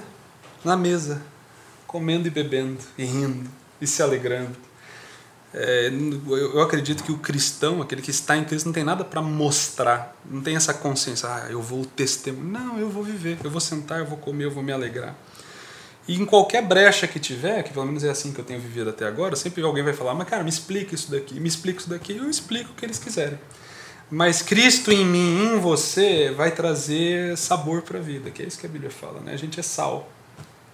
na 0.63 0.75
mesa, 0.75 1.22
comendo 1.88 2.27
e 2.27 2.32
bebendo, 2.32 2.80
e 2.98 3.06
rindo, 3.06 3.50
e 3.80 3.88
se 3.88 4.04
alegrando. 4.04 4.66
É, 5.54 5.89
eu 6.27 6.62
acredito 6.62 7.04
que 7.04 7.12
o 7.12 7.18
cristão, 7.18 7.82
aquele 7.82 8.01
que 8.01 8.12
está 8.12 8.36
em 8.36 8.44
Cristo, 8.44 8.66
não 8.66 8.74
tem 8.74 8.84
nada 8.84 9.04
para 9.04 9.22
mostrar, 9.22 10.16
não 10.30 10.42
tem 10.42 10.56
essa 10.56 10.74
consciência, 10.74 11.27
ah, 11.30 11.48
eu 11.50 11.62
vou 11.62 11.86
testemunhar. 11.86 12.63
Não, 12.63 12.80
eu 12.80 12.89
vou 12.89 13.04
viver, 13.04 13.38
eu 13.44 13.50
vou 13.50 13.62
sentar, 13.62 14.00
eu 14.00 14.06
vou 14.06 14.18
comer, 14.18 14.46
eu 14.46 14.51
vou 14.51 14.62
me 14.62 14.72
alegrar. 14.72 15.16
E 16.08 16.16
em 16.16 16.25
qualquer 16.25 16.62
brecha 16.63 17.06
que 17.06 17.20
tiver, 17.20 17.63
que 17.63 17.74
pelo 17.74 17.86
menos 17.86 18.04
é 18.04 18.10
assim 18.10 18.32
que 18.32 18.39
eu 18.39 18.46
tenho 18.46 18.60
vivido 18.60 18.89
até 18.89 19.06
agora, 19.06 19.36
sempre 19.36 19.62
alguém 19.63 19.84
vai 19.84 19.94
falar, 19.94 20.13
mas 20.13 20.27
cara, 20.27 20.44
me 20.44 20.50
explica 20.50 20.96
isso 20.96 21.12
daqui, 21.12 21.39
me 21.39 21.48
explica 21.48 21.80
isso 21.80 21.89
daqui, 21.89 22.16
eu 22.16 22.30
explico 22.30 22.72
o 22.72 22.74
que 22.74 22.86
eles 22.86 22.98
quiserem. 22.98 23.38
Mas 24.10 24.42
Cristo 24.42 24.89
em 24.89 25.06
mim, 25.06 25.44
em 25.44 25.60
você, 25.60 26.32
vai 26.32 26.51
trazer 26.51 27.38
sabor 27.38 27.82
para 27.82 28.00
a 28.00 28.01
vida, 28.01 28.32
que 28.32 28.42
é 28.42 28.46
isso 28.46 28.58
que 28.58 28.66
a 28.66 28.70
Bíblia 28.70 28.89
fala, 28.89 29.20
né? 29.20 29.34
A 29.34 29.38
gente 29.38 29.60
é 29.60 29.63
sal. 29.63 30.10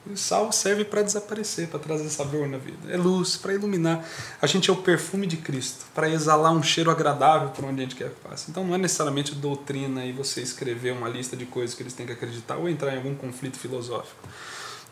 O 0.06 0.18
sal 0.18 0.52
serve 0.52 0.84
para 0.84 1.02
desaparecer, 1.02 1.70
para 1.70 1.80
trazer 1.80 2.10
sabor 2.10 2.48
na 2.48 2.58
vida. 2.58 2.92
É 2.92 2.98
luz, 2.98 3.38
para 3.38 3.54
iluminar. 3.54 4.06
A 4.42 4.46
gente 4.46 4.70
é 4.70 4.74
o 4.74 4.76
perfume 4.76 5.26
de 5.26 5.38
Cristo, 5.38 5.86
para 5.96 6.10
exalar 6.10 6.52
um 6.52 6.62
cheiro 6.62 6.92
agradável 6.92 7.50
para 7.50 7.66
onde 7.66 7.80
a 7.82 7.84
gente 7.84 7.96
quer 7.96 8.10
que 8.10 8.20
passe. 8.28 8.52
Então 8.52 8.66
não 8.66 8.76
é 8.76 8.78
necessariamente 8.78 9.34
doutrina 9.34 10.06
e 10.06 10.12
você 10.12 10.42
escrever 10.42 10.92
uma 10.92 11.08
lista 11.08 11.38
de 11.38 11.46
coisas 11.46 11.74
que 11.74 11.84
eles 11.84 11.94
têm 11.94 12.06
que 12.06 12.12
acreditar 12.12 12.58
ou 12.58 12.68
entrar 12.68 12.94
em 12.94 12.98
algum 12.98 13.16
conflito 13.16 13.58
filosófico. 13.58 14.28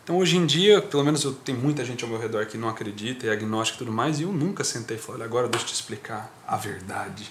Então, 0.04 0.16
hoje 0.18 0.36
em 0.36 0.44
dia, 0.44 0.82
pelo 0.82 1.04
menos 1.04 1.22
eu 1.22 1.32
tenho 1.32 1.58
muita 1.58 1.84
gente 1.84 2.02
ao 2.02 2.10
meu 2.10 2.18
redor 2.18 2.44
que 2.46 2.58
não 2.58 2.68
acredita, 2.68 3.26
é 3.26 3.30
agnóstico 3.30 3.76
e 3.76 3.86
tudo 3.86 3.92
mais, 3.94 4.18
e 4.18 4.24
eu 4.24 4.32
nunca 4.32 4.64
sentei 4.64 4.96
e 4.96 5.00
falei, 5.00 5.22
agora 5.22 5.46
deixa 5.46 5.64
eu 5.64 5.68
te 5.68 5.74
explicar 5.74 6.28
a 6.46 6.56
verdade. 6.56 7.30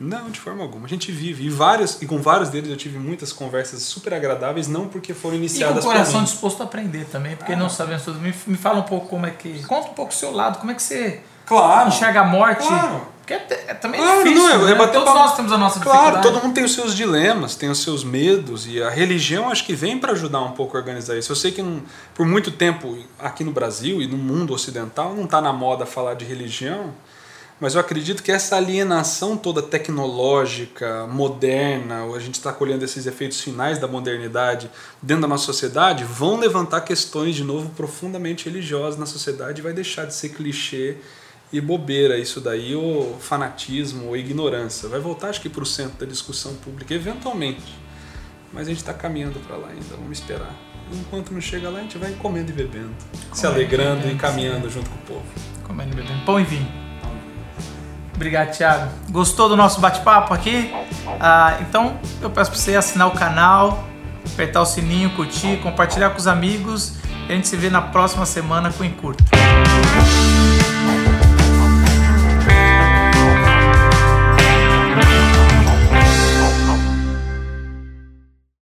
Não, 0.00 0.30
de 0.30 0.40
forma 0.40 0.62
alguma. 0.62 0.86
A 0.86 0.88
gente 0.88 1.12
vive. 1.12 1.44
E, 1.44 1.50
vários, 1.50 2.00
e 2.00 2.06
com 2.06 2.22
vários 2.22 2.48
deles 2.48 2.70
eu 2.70 2.76
tive 2.76 2.98
muitas 2.98 3.30
conversas 3.32 3.82
super 3.82 4.14
agradáveis, 4.14 4.68
não 4.68 4.88
porque 4.88 5.12
foram 5.12 5.34
E 5.34 5.38
com 5.38 5.44
iniciadas 5.44 5.84
o 5.84 5.86
coração 5.86 6.24
disposto 6.24 6.62
a 6.62 6.64
aprender 6.64 7.04
também, 7.06 7.36
porque 7.36 7.52
Ah. 7.52 7.56
não 7.56 7.68
sabemos 7.68 8.04
tudo. 8.04 8.18
Me, 8.20 8.32
me 8.46 8.56
fala 8.56 8.78
um 8.78 8.84
pouco 8.84 9.08
como 9.08 9.26
é 9.26 9.30
que. 9.30 9.62
Conta 9.64 9.90
um 9.90 9.94
pouco 9.94 10.12
o 10.12 10.14
seu 10.16 10.30
lado, 10.30 10.58
como 10.60 10.70
é 10.70 10.74
que 10.74 10.82
você 10.82 11.20
Claro. 11.48 11.88
enxerga 11.88 12.20
a 12.20 12.24
morte. 12.24 12.66
Claro. 12.66 13.00
Porque 13.18 13.34
é, 13.34 13.64
é 13.68 13.74
também 13.74 14.00
Claro, 14.00 14.22
difícil. 14.24 14.42
não, 14.42 14.50
é- 14.50 14.54
é 14.54 14.64
né? 14.72 14.74
bater 14.74 14.92
Todos 15.00 15.12
nós 15.14 15.36
temos 15.36 15.52
a 15.52 15.58
nossa 15.58 15.80
Claro, 15.80 15.98
dificuldade. 15.98 16.34
todo 16.34 16.42
mundo 16.42 16.54
tem 16.54 16.64
os 16.64 16.72
seus 16.74 16.94
dilemas, 16.96 17.54
tem 17.56 17.68
os 17.68 17.82
seus 17.82 18.02
medos, 18.02 18.66
e 18.66 18.82
a 18.82 18.88
religião 18.88 19.50
acho 19.50 19.66
que 19.66 19.74
vem 19.74 19.98
para 19.98 20.12
ajudar 20.12 20.40
um 20.40 20.52
pouco 20.52 20.76
a 20.76 20.80
organizar 20.80 21.14
isso. 21.18 21.30
Eu 21.30 21.36
sei 21.36 21.50
que 21.52 21.60
não- 21.60 21.82
por 22.14 22.24
muito 22.24 22.50
tempo 22.50 22.96
aqui 23.18 23.44
no 23.44 23.52
Brasil 23.52 24.00
e 24.00 24.06
no 24.06 24.16
mundo 24.16 24.54
ocidental 24.54 25.14
não 25.14 25.24
está 25.24 25.42
na 25.42 25.52
moda 25.52 25.84
falar 25.84 26.14
de 26.14 26.24
religião, 26.24 26.94
mas 27.60 27.74
eu 27.74 27.80
acredito 27.82 28.22
que 28.22 28.32
essa 28.32 28.56
alienação 28.56 29.36
toda 29.36 29.60
tecnológica, 29.60 31.06
moderna, 31.06 32.04
a 32.14 32.18
gente 32.18 32.34
está 32.36 32.50
colhendo 32.52 32.82
esses 32.84 33.06
efeitos 33.06 33.40
finais 33.42 33.78
da 33.78 33.86
modernidade 33.86 34.70
dentro 35.02 35.22
da 35.22 35.28
nossa 35.28 35.44
sociedade, 35.44 36.02
vão 36.04 36.38
levantar 36.38 36.80
questões 36.80 37.34
de 37.34 37.44
novo 37.44 37.68
profundamente 37.76 38.46
religiosas 38.46 38.98
na 38.98 39.04
sociedade 39.06 39.60
e 39.60 39.62
vai 39.62 39.74
deixar 39.74 40.06
de 40.06 40.14
ser 40.14 40.30
clichê 40.30 40.96
e 41.52 41.60
bobeira 41.60 42.18
isso 42.18 42.40
daí, 42.40 42.74
ou 42.74 43.18
fanatismo, 43.18 44.08
ou 44.08 44.16
ignorância. 44.16 44.88
Vai 44.88 45.00
voltar, 45.00 45.28
acho 45.28 45.40
que, 45.40 45.48
para 45.48 45.62
o 45.62 45.66
centro 45.66 45.98
da 45.98 46.06
discussão 46.06 46.54
pública, 46.56 46.94
eventualmente. 46.94 47.74
Mas 48.52 48.66
a 48.66 48.70
gente 48.70 48.78
está 48.78 48.94
caminhando 48.94 49.38
para 49.40 49.56
lá 49.56 49.68
ainda, 49.68 49.96
vamos 49.96 50.18
esperar. 50.18 50.54
Enquanto 50.92 51.32
não 51.32 51.40
chega 51.40 51.68
lá, 51.68 51.80
a 51.80 51.82
gente 51.82 51.98
vai 51.98 52.12
comendo 52.12 52.50
e 52.50 52.54
bebendo, 52.54 52.94
se 53.32 53.42
Comendo 53.42 53.42
e 53.42 53.46
alegrando 53.46 53.98
e 53.98 54.02
bebendo, 54.02 54.20
caminhando 54.20 54.70
junto 54.70 54.88
com 54.88 54.96
o 54.96 55.16
povo. 55.16 55.26
Comendo 55.64 55.92
e 55.92 55.96
bebendo 55.96 56.24
pão 56.24 56.40
e 56.40 56.44
vinho. 56.44 56.88
Obrigado, 58.14 58.56
Thiago. 58.56 58.90
Gostou 59.10 59.48
do 59.48 59.56
nosso 59.56 59.80
bate-papo 59.80 60.34
aqui? 60.34 60.72
Ah, 61.20 61.58
então 61.60 62.00
eu 62.20 62.30
peço 62.30 62.50
para 62.50 62.58
você 62.58 62.74
assinar 62.74 63.06
o 63.06 63.12
canal, 63.12 63.86
apertar 64.32 64.60
o 64.60 64.66
sininho, 64.66 65.10
curtir, 65.10 65.58
compartilhar 65.58 66.10
com 66.10 66.18
os 66.18 66.26
amigos. 66.26 66.94
E 67.28 67.32
a 67.32 67.36
gente 67.36 67.46
se 67.46 67.56
vê 67.56 67.70
na 67.70 67.82
próxima 67.82 68.26
semana 68.26 68.72
com 68.72 68.82
o 68.82 68.86
Encurta. 68.86 69.37